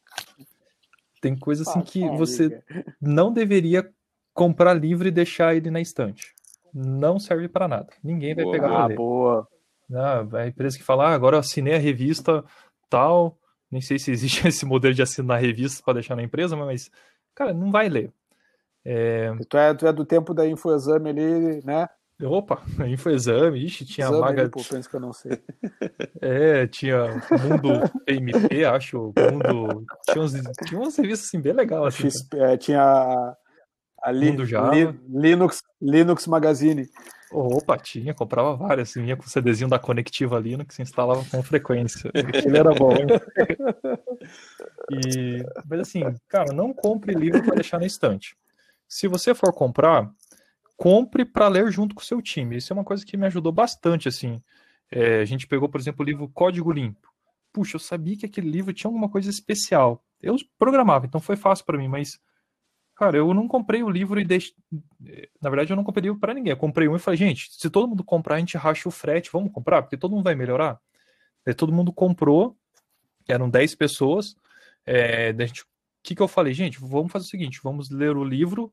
[1.21, 2.63] Tem coisas assim que você
[3.01, 3.91] não deveria
[4.33, 6.35] comprar livro e deixar ele na estante.
[6.73, 7.87] Não serve para nada.
[8.03, 8.95] Ninguém vai boa, pegar pra ler.
[8.95, 9.47] Boa.
[9.93, 12.43] Ah, a empresa que fala, ah, agora eu assinei a revista
[12.89, 13.37] tal,
[13.71, 16.91] nem sei se existe esse modelo de assinar revistas para deixar na empresa, mas,
[17.33, 18.13] cara, não vai ler.
[18.85, 19.31] É...
[19.49, 21.87] Tu, é, tu é do tempo da Infoexame ali, né?
[22.23, 24.49] Opa, Infoexame, ixi, tinha Exame, maga.
[24.49, 25.41] Pô, penso que eu não sei.
[26.21, 29.85] É, tinha Mundo PMP, acho, Mundo.
[30.09, 30.33] Tinha, uns,
[30.65, 31.83] tinha umas revistas assim, bem legais.
[31.83, 33.35] Assim, XP, é, tinha
[34.01, 34.31] a Li,
[35.07, 36.87] Linux, Linux Magazine.
[37.31, 42.09] Opa, tinha, comprava várias, assim, vinha com o CDzinho da Conectiva Linux, instalava com frequência.
[42.15, 43.07] Aquilo era bom, hein?
[44.91, 48.37] E, mas assim, cara, não compre livro para deixar na estante.
[48.87, 50.11] Se você for comprar,
[50.77, 52.57] compre para ler junto com o seu time.
[52.57, 54.41] Isso é uma coisa que me ajudou bastante, assim.
[54.91, 57.11] É, a gente pegou, por exemplo, o livro Código Limpo.
[57.51, 60.03] Puxa, eu sabia que aquele livro tinha alguma coisa especial.
[60.21, 62.19] Eu programava, então foi fácil para mim, mas
[62.95, 64.55] Cara, eu não comprei o livro e deixei.
[65.41, 66.51] Na verdade, eu não comprei livro para ninguém.
[66.51, 69.29] Eu comprei um e falei, gente, se todo mundo comprar, a gente racha o frete,
[69.31, 70.79] vamos comprar, porque todo mundo vai melhorar.
[71.45, 72.57] Aí todo mundo comprou,
[73.27, 74.37] eram 10 pessoas.
[74.85, 75.65] É, gente, o
[76.05, 76.53] que, que eu falei?
[76.53, 78.71] Gente, vamos fazer o seguinte: vamos ler o livro.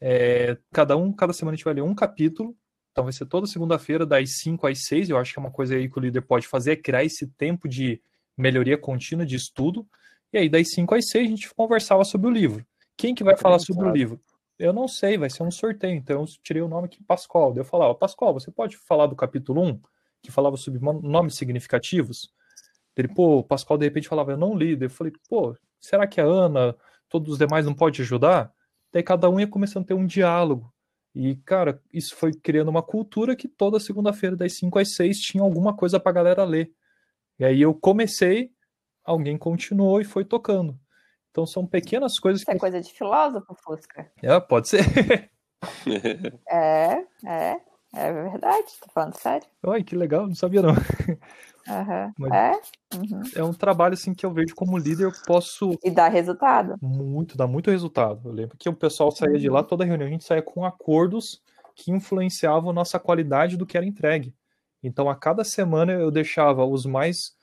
[0.00, 2.56] É, cada um, cada semana a gente vai ler um capítulo.
[2.90, 5.08] Então vai ser toda segunda-feira, das 5 às 6.
[5.08, 7.26] Eu acho que é uma coisa aí que o líder pode fazer, é criar esse
[7.26, 8.02] tempo de
[8.36, 9.86] melhoria contínua de estudo.
[10.32, 12.66] E aí, das 5 às 6, a gente conversava sobre o livro.
[12.96, 14.20] Quem que vai falar sobre o livro?
[14.58, 15.94] Eu não sei, vai ser um sorteio.
[15.94, 17.54] Então eu tirei o nome aqui, Pascoal.
[17.56, 19.80] Eu falava, Pascoal, você pode falar do capítulo 1,
[20.22, 22.32] que falava sobre nomes significativos?
[22.96, 24.76] Ele, pô, Pascoal de repente falava, eu não li.
[24.78, 26.74] Eu falei, pô, será que a Ana,
[27.08, 28.52] todos os demais não pode ajudar?
[28.92, 30.72] Daí cada um ia começando a ter um diálogo.
[31.14, 35.42] E, cara, isso foi criando uma cultura que toda segunda-feira, das 5 às 6, tinha
[35.42, 36.72] alguma coisa pra galera ler.
[37.38, 38.50] E aí eu comecei,
[39.04, 40.78] alguém continuou e foi tocando.
[41.30, 42.56] Então são pequenas coisas Isso é que.
[42.58, 44.10] é coisa de filósofo, Fusca.
[44.22, 44.80] É, pode ser.
[46.48, 47.60] é, é,
[47.94, 49.46] é verdade, tô falando sério.
[49.62, 50.70] Oi, que legal, não sabia não.
[50.70, 52.26] Uhum.
[52.34, 52.60] é?
[52.94, 53.22] Uhum.
[53.36, 55.78] é um trabalho assim que eu vejo como líder, eu posso.
[55.84, 56.76] E dá resultado.
[56.80, 58.28] Muito, dá muito resultado.
[58.28, 59.40] Eu lembro que o pessoal saía uhum.
[59.40, 61.42] de lá, toda reunião, a gente saía com acordos
[61.74, 64.34] que influenciavam a nossa qualidade do que era entregue.
[64.82, 67.36] Então, a cada semana eu deixava os mais,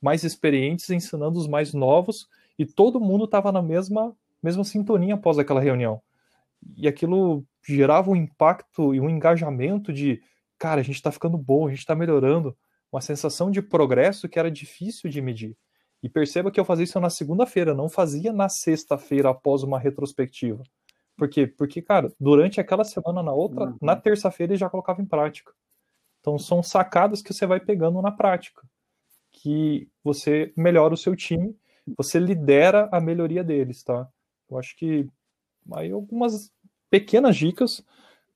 [0.00, 2.28] mais experientes ensinando os mais novos
[2.58, 6.00] e todo mundo estava na mesma, mesma sintonia após aquela reunião.
[6.76, 10.22] E aquilo gerava um impacto e um engajamento de,
[10.58, 12.56] cara, a gente está ficando bom, a gente está melhorando,
[12.92, 15.56] uma sensação de progresso que era difícil de medir.
[16.02, 20.62] E perceba que eu fazia isso na segunda-feira, não fazia na sexta-feira após uma retrospectiva.
[21.16, 21.46] Por quê?
[21.46, 23.78] Porque, cara, durante aquela semana, na outra, uhum.
[23.80, 25.52] na terça-feira ele já colocava em prática.
[26.20, 28.62] Então são sacadas que você vai pegando na prática,
[29.32, 31.56] que você melhora o seu time
[31.96, 34.08] você lidera a melhoria deles, tá?
[34.50, 35.08] Eu acho que
[35.74, 36.50] aí algumas
[36.90, 37.82] pequenas dicas,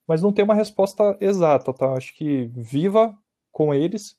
[0.07, 1.93] mas não tem uma resposta exata, tá?
[1.93, 3.17] Acho que viva
[3.51, 4.17] com eles,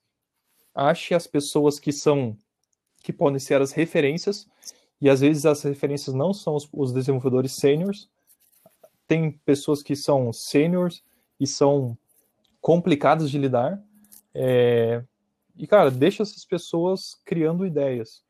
[0.74, 2.36] ache as pessoas que são
[3.02, 4.46] que podem ser as referências
[5.00, 8.08] e às vezes as referências não são os, os desenvolvedores sêniores.
[9.08, 11.02] Tem pessoas que são sêniores
[11.40, 11.98] e são
[12.60, 13.82] complicadas de lidar.
[14.32, 15.02] É...
[15.56, 18.22] E, cara, deixa essas pessoas criando ideias.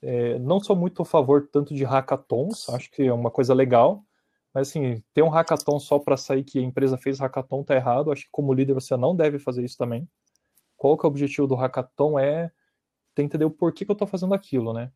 [0.00, 4.02] É, não sou muito a favor tanto de hackathons, acho que é uma coisa legal,
[4.54, 8.10] mas assim, ter um hackathon só para sair que a empresa fez hackathon tá errado,
[8.10, 10.08] acho que como líder você não deve fazer isso também.
[10.76, 12.50] Qual que é o objetivo do hackathon é
[13.14, 14.90] ter entender o porquê que eu estou fazendo aquilo, né?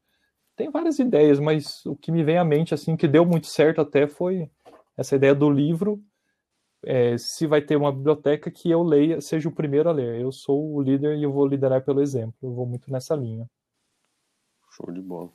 [0.57, 3.80] Tem várias ideias, mas o que me vem à mente, assim, que deu muito certo
[3.80, 4.50] até foi
[4.96, 6.02] essa ideia do livro
[6.86, 10.20] é, se vai ter uma biblioteca que eu leia, seja o primeiro a ler.
[10.20, 12.36] Eu sou o líder e eu vou liderar pelo exemplo.
[12.42, 13.48] Eu vou muito nessa linha.
[14.70, 15.32] Show de bola.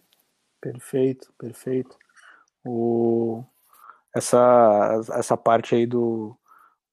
[0.61, 1.97] Perfeito, perfeito.
[2.63, 3.43] O,
[4.15, 6.35] essa, essa parte aí do,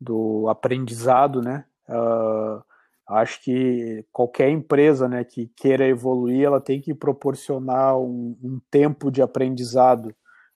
[0.00, 1.64] do aprendizado, né?
[1.88, 2.62] Uh,
[3.08, 9.10] acho que qualquer empresa né, que queira evoluir, ela tem que proporcionar um, um tempo
[9.10, 10.14] de aprendizado,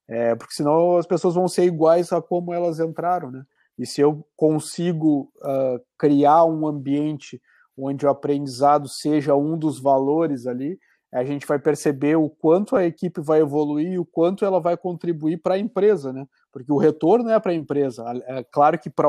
[0.08, 3.44] é, porque senão as pessoas vão ser iguais a como elas entraram, né?
[3.78, 7.40] E se eu consigo uh, criar um ambiente
[7.78, 10.78] onde o aprendizado seja um dos valores ali,
[11.12, 15.38] a gente vai perceber o quanto a equipe vai evoluir, o quanto ela vai contribuir
[15.38, 16.26] para a empresa, né?
[16.52, 18.04] Porque o retorno é para a empresa.
[18.26, 19.08] É claro que para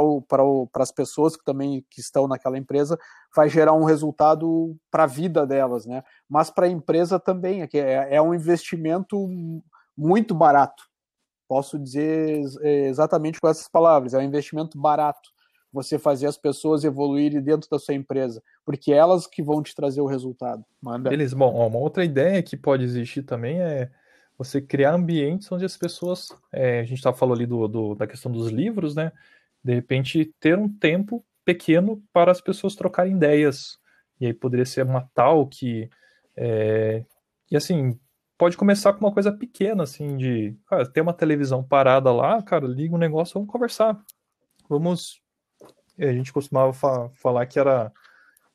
[0.75, 2.97] as pessoas que também que estão naquela empresa
[3.35, 6.03] vai gerar um resultado para a vida delas, né?
[6.29, 9.27] Mas para a empresa também, é, é, é um investimento
[9.97, 10.83] muito barato.
[11.47, 15.29] Posso dizer exatamente com essas palavras, é um investimento barato
[15.73, 19.73] você fazer as pessoas evoluírem dentro da sua empresa, porque é elas que vão te
[19.73, 20.65] trazer o resultado.
[20.81, 21.09] Manda.
[21.09, 23.89] Beleza, bom, uma outra ideia que pode existir também é
[24.43, 28.07] você criar ambientes onde as pessoas, é, a gente estava falando ali do, do, da
[28.07, 29.11] questão dos livros, né?
[29.63, 33.79] De repente ter um tempo pequeno para as pessoas trocarem ideias.
[34.19, 35.89] E aí poderia ser uma tal que.
[36.35, 37.03] É,
[37.49, 37.99] e assim,
[38.37, 40.55] pode começar com uma coisa pequena, assim, de.
[40.67, 43.99] Cara, ter uma televisão parada lá, cara, liga um negócio, vamos conversar.
[44.69, 45.21] Vamos
[46.07, 47.91] a gente costumava fa falar que era.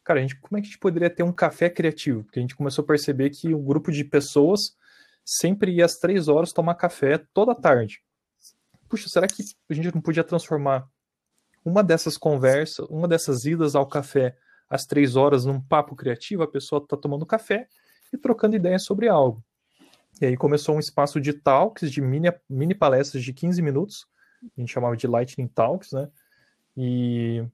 [0.03, 2.23] Cara, a gente, como é que a gente poderia ter um café criativo?
[2.25, 4.77] Porque a gente começou a perceber que um grupo de pessoas
[5.27, 8.01] sempre ia às três horas tomar café toda tarde.
[8.89, 10.89] Puxa, será que a gente não podia transformar
[11.65, 14.37] uma dessas conversas, uma dessas idas ao café
[14.71, 16.45] às três horas num papo criativo?
[16.45, 17.67] A pessoa está tomando café
[18.13, 19.45] e trocando ideias sobre algo.
[20.21, 24.07] E aí começou um espaço de talks, de mini, mini palestras de 15 minutos,
[24.57, 26.09] a gente chamava de Lightning Talks, né?
[26.77, 27.45] E,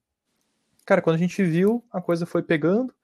[0.84, 2.94] cara, quando a gente viu, a coisa foi pegando.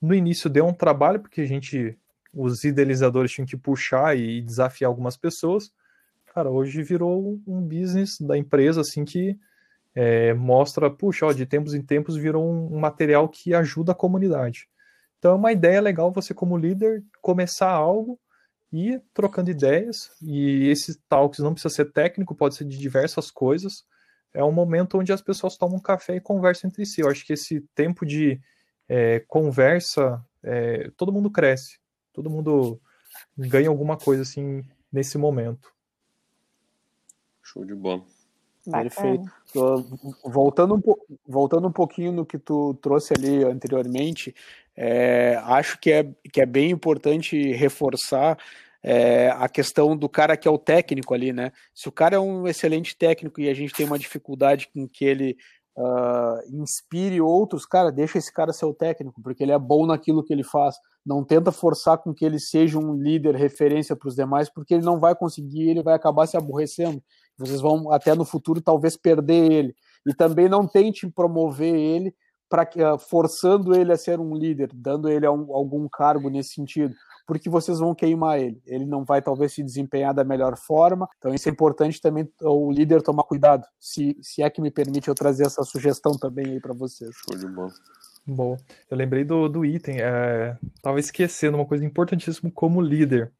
[0.00, 1.98] No início deu um trabalho, porque a gente,
[2.32, 5.72] os idealizadores tinham que puxar e desafiar algumas pessoas.
[6.34, 9.38] Cara, hoje virou um business da empresa, assim, que
[9.94, 13.94] é, mostra, puxa, ó, de tempos em tempos virou um, um material que ajuda a
[13.94, 14.68] comunidade.
[15.18, 18.18] Então é uma ideia legal você, como líder, começar algo
[18.72, 20.10] e trocando ideias.
[20.22, 23.84] E esse talks não precisa ser técnico, pode ser de diversas coisas
[24.36, 27.00] é um momento onde as pessoas tomam café e conversam entre si.
[27.00, 28.38] Eu acho que esse tempo de
[28.86, 31.78] é, conversa, é, todo mundo cresce,
[32.16, 32.80] todo mundo
[33.36, 35.70] ganha alguma coisa assim nesse momento.
[37.42, 38.02] Show de bola.
[38.68, 39.30] Perfeito.
[40.24, 40.82] Voltando um,
[41.28, 44.34] voltando um pouquinho no que tu trouxe ali anteriormente,
[44.74, 48.38] é, acho que é, que é bem importante reforçar
[48.82, 51.52] é, a questão do cara que é o técnico ali, né?
[51.74, 55.04] Se o cara é um excelente técnico e a gente tem uma dificuldade com que
[55.04, 55.36] ele
[55.76, 60.24] uh, inspire outros, cara, deixa esse cara ser o técnico, porque ele é bom naquilo
[60.24, 60.76] que ele faz.
[61.04, 64.84] Não tenta forçar com que ele seja um líder referência para os demais, porque ele
[64.84, 67.02] não vai conseguir, ele vai acabar se aborrecendo.
[67.38, 69.74] Vocês vão até no futuro talvez perder ele.
[70.06, 72.14] E também não tente promover ele
[72.48, 76.94] para uh, forçando ele a ser um líder, dando ele um, algum cargo nesse sentido
[77.26, 78.62] porque vocês vão queimar ele.
[78.66, 81.08] Ele não vai talvez se desempenhar da melhor forma.
[81.18, 83.66] Então isso é importante também o líder tomar cuidado.
[83.80, 87.10] Se, se é que me permite eu trazer essa sugestão também aí para vocês.
[87.14, 87.72] Show de bola.
[88.26, 88.56] Bom,
[88.90, 90.00] eu lembrei do, do item.
[90.00, 93.32] É, tava esquecendo uma coisa importantíssima como líder.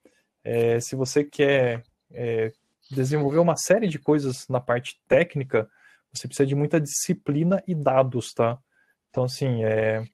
[0.44, 1.82] É, se você quer
[2.12, 2.52] é,
[2.90, 5.68] desenvolver uma série de coisas na parte técnica,
[6.12, 8.58] você precisa de muita disciplina e dados, tá?
[9.10, 10.04] Então, assim, é...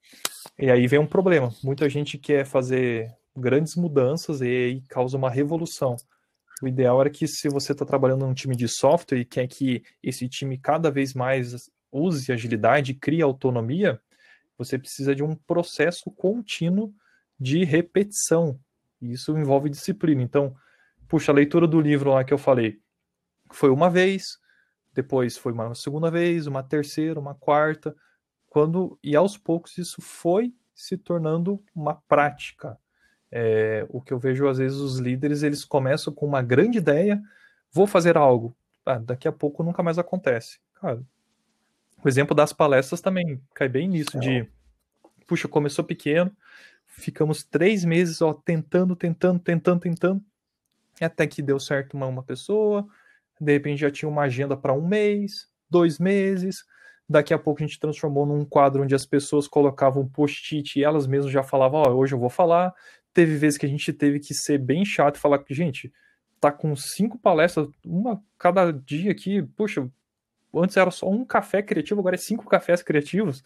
[0.58, 1.52] e aí vem um problema.
[1.62, 5.96] Muita gente quer fazer grandes mudanças e causa uma revolução.
[6.62, 9.82] O ideal era que se você está trabalhando num time de software e quer que
[10.02, 14.00] esse time cada vez mais use agilidade, crie autonomia,
[14.56, 16.94] você precisa de um processo contínuo
[17.38, 18.58] de repetição.
[19.00, 20.22] E isso envolve disciplina.
[20.22, 20.54] Então,
[21.08, 22.80] puxa, a leitura do livro lá que eu falei
[23.50, 24.38] foi uma vez,
[24.94, 27.94] depois foi uma segunda vez, uma terceira, uma quarta,
[28.46, 32.78] quando e aos poucos isso foi se tornando uma prática.
[33.34, 37.20] É, o que eu vejo às vezes os líderes eles começam com uma grande ideia,
[37.72, 38.54] vou fazer algo,
[38.84, 40.58] ah, daqui a pouco nunca mais acontece.
[40.74, 41.02] Cara,
[42.04, 44.20] o exemplo das palestras também cai bem nisso, é.
[44.20, 44.48] de
[45.26, 46.30] puxa, começou pequeno,
[46.86, 50.22] ficamos três meses ó, tentando, tentando, tentando, tentando,
[51.00, 52.86] até que deu certo uma, uma pessoa,
[53.40, 56.64] de repente já tinha uma agenda para um mês, dois meses,
[57.08, 61.06] daqui a pouco a gente transformou num quadro onde as pessoas colocavam post-it e elas
[61.06, 62.74] mesmas já falavam, ó, oh, hoje eu vou falar,
[63.12, 65.92] teve vezes que a gente teve que ser bem chato e falar que, gente,
[66.40, 69.88] tá com cinco palestras, uma cada dia aqui, puxa,
[70.54, 73.44] antes era só um café criativo, agora é cinco cafés criativos.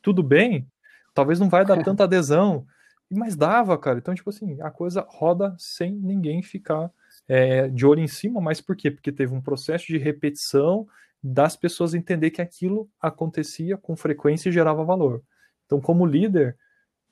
[0.00, 0.66] Tudo bem,
[1.14, 2.66] talvez não vai dar tanta adesão,
[3.10, 3.98] mas dava, cara.
[3.98, 6.90] Então, tipo assim, a coisa roda sem ninguém ficar
[7.26, 8.90] é, de olho em cima, mas por quê?
[8.90, 10.86] Porque teve um processo de repetição
[11.22, 15.22] das pessoas entender que aquilo acontecia com frequência e gerava valor.
[15.66, 16.56] Então, como líder,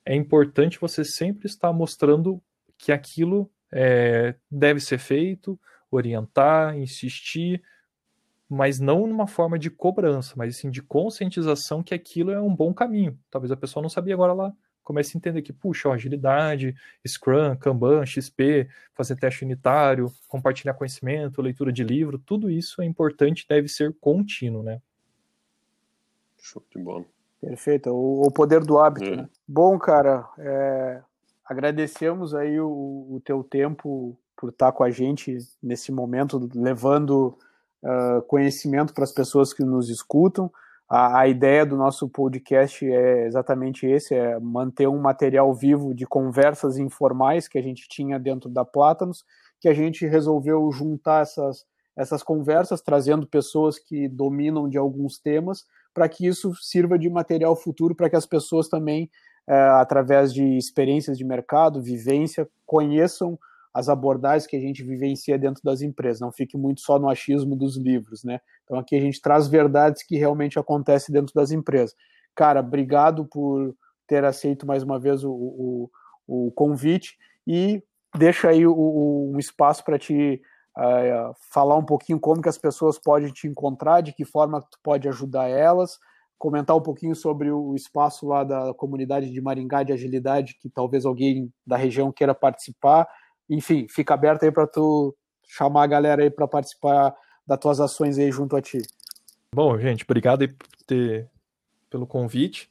[0.07, 2.41] é importante você sempre estar mostrando
[2.77, 5.59] que aquilo é, deve ser feito,
[5.91, 7.61] orientar, insistir,
[8.49, 12.73] mas não numa forma de cobrança, mas sim de conscientização que aquilo é um bom
[12.73, 13.19] caminho.
[13.29, 16.73] Talvez a pessoa não sabia, agora ela comece a entender que, puxa, ó, agilidade,
[17.05, 23.45] Scrum, Kanban, XP, fazer teste unitário, compartilhar conhecimento, leitura de livro, tudo isso é importante
[23.45, 24.81] deve ser contínuo, né?
[26.39, 27.16] Show de bola.
[27.39, 29.05] Perfeito, o, o poder do hábito.
[29.05, 29.15] É.
[29.17, 29.29] Né?
[29.47, 31.01] Bom, cara, é,
[31.45, 37.37] agradecemos aí o, o, teu tempo por estar com a gente nesse momento, levando
[37.83, 40.51] uh, conhecimento para as pessoas que nos escutam.
[40.89, 46.05] A, a, ideia do nosso podcast é exatamente esse, é manter um material vivo de
[46.05, 49.25] conversas informais que a gente tinha dentro da Plátanos,
[49.59, 51.65] que a gente resolveu juntar essas,
[51.95, 55.65] essas conversas, trazendo pessoas que dominam de alguns temas,
[55.97, 59.09] para que isso sirva de material futuro para que as pessoas também,
[59.47, 63.35] é, através de experiências de mercado, vivência, conheçam
[63.73, 67.55] as abordagens que a gente vivencia dentro das empresas, não fique muito só no achismo
[67.55, 68.39] dos livros, né?
[68.63, 71.95] Então aqui a gente traz verdades que realmente acontecem dentro das empresas.
[72.35, 73.75] Cara, obrigado por
[74.05, 75.89] ter aceito mais uma vez o, o,
[76.27, 77.17] o convite
[77.47, 77.81] e
[78.15, 80.39] deixa aí o, um espaço para te
[80.77, 84.77] uh, falar um pouquinho como que as pessoas podem te encontrar, de que forma tu
[84.83, 85.99] pode ajudar elas,
[86.37, 91.05] comentar um pouquinho sobre o espaço lá da comunidade de Maringá de Agilidade, que talvez
[91.05, 93.07] alguém da região queira participar,
[93.49, 95.15] enfim, fica aberto aí para tu
[95.47, 97.15] chamar a galera aí para participar
[97.45, 98.79] das tuas ações aí junto a ti.
[99.55, 101.29] Bom, gente, obrigado aí por ter,
[101.89, 102.69] pelo convite.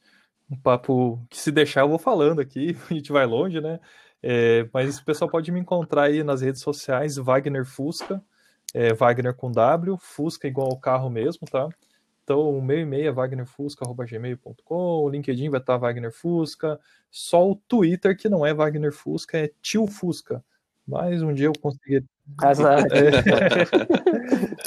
[0.49, 3.81] Um papo que se deixar eu vou falando aqui, a gente vai longe, né?
[4.23, 8.23] É, mas o pessoal pode me encontrar aí nas redes sociais, Wagner Fusca,
[8.75, 11.69] é, Wagner com W, Fusca igual ao carro mesmo, tá?
[12.25, 18.17] Então, o meu e-mail é wagnerfusca.gmail.com, o LinkedIn vai estar Wagner Fusca, só o Twitter
[18.17, 20.45] que não é Wagner Fusca, é Tio Fusca.
[20.87, 22.05] Mas um dia eu consegui.
[22.51, 22.95] Exato.
[22.95, 23.11] É,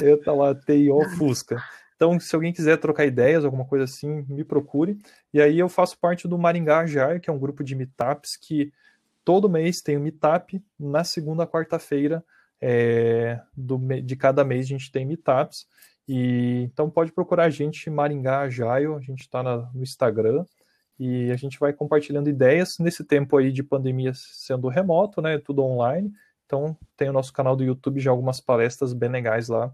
[0.00, 1.62] eu tá lá, TIO Fusca.
[1.96, 4.98] Então, se alguém quiser trocar ideias, alguma coisa assim, me procure.
[5.32, 8.72] E aí eu faço parte do Maringá Agile, que é um grupo de meetups que
[9.24, 10.62] todo mês tem um meetup.
[10.78, 12.24] Na segunda quarta-feira
[12.60, 13.40] é,
[14.04, 15.66] de cada mês a gente tem meetups.
[16.08, 20.44] E, então pode procurar a gente, Maringá Agile, a gente está no Instagram
[20.98, 25.38] e a gente vai compartilhando ideias nesse tempo aí de pandemia sendo remoto, né?
[25.38, 26.12] Tudo online.
[26.44, 29.72] Então tem o nosso canal do YouTube já algumas palestras bem legais lá.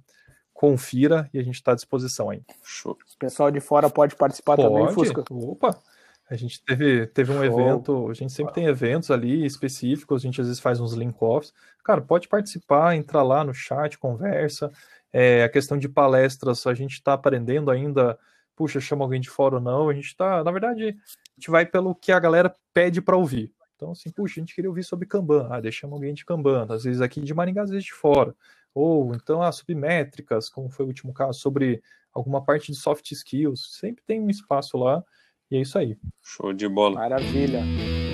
[0.52, 2.42] Confira e a gente está à disposição aí.
[2.62, 2.92] Show.
[2.92, 4.68] O pessoal de fora pode participar pode.
[4.68, 5.24] também, Fusca?
[5.30, 5.82] Opa!
[6.28, 7.44] A gente teve, teve um Show.
[7.44, 11.52] evento, a gente sempre tem eventos ali específicos, a gente às vezes faz uns link-offs.
[11.84, 14.72] Cara, pode participar, entrar lá no chat, conversa.
[15.12, 18.18] É, a questão de palestras, a gente está aprendendo ainda
[18.56, 19.88] puxa, chama alguém de fora ou não.
[19.88, 23.52] A gente tá, na verdade, a gente vai pelo que a galera pede para ouvir.
[23.76, 25.48] Então, assim, puxa, a gente queria ouvir sobre Kanban.
[25.50, 28.34] Ah, deixamos alguém de Kanban, às vezes aqui de Maringá, às vezes de fora.
[28.74, 33.10] Ou então, ah, sobre métricas, como foi o último caso, sobre alguma parte de soft
[33.12, 33.76] skills.
[33.78, 35.04] Sempre tem um espaço lá.
[35.50, 35.96] E é isso aí.
[36.22, 36.96] Show de bola.
[36.96, 37.62] Maravilha.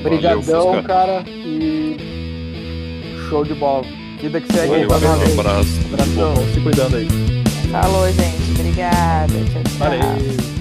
[0.00, 1.24] Obrigadão, cara.
[1.28, 1.96] E
[3.28, 3.84] show de bola.
[4.20, 4.86] Vida que segue.
[4.86, 5.80] Valeu, um abraço.
[5.86, 6.34] Abração.
[6.34, 7.08] Bom, se cuidando aí.
[7.70, 8.60] Falou, gente.
[8.60, 9.32] Obrigada.
[9.32, 9.78] Tchau, tchau.
[9.78, 10.51] Valeu.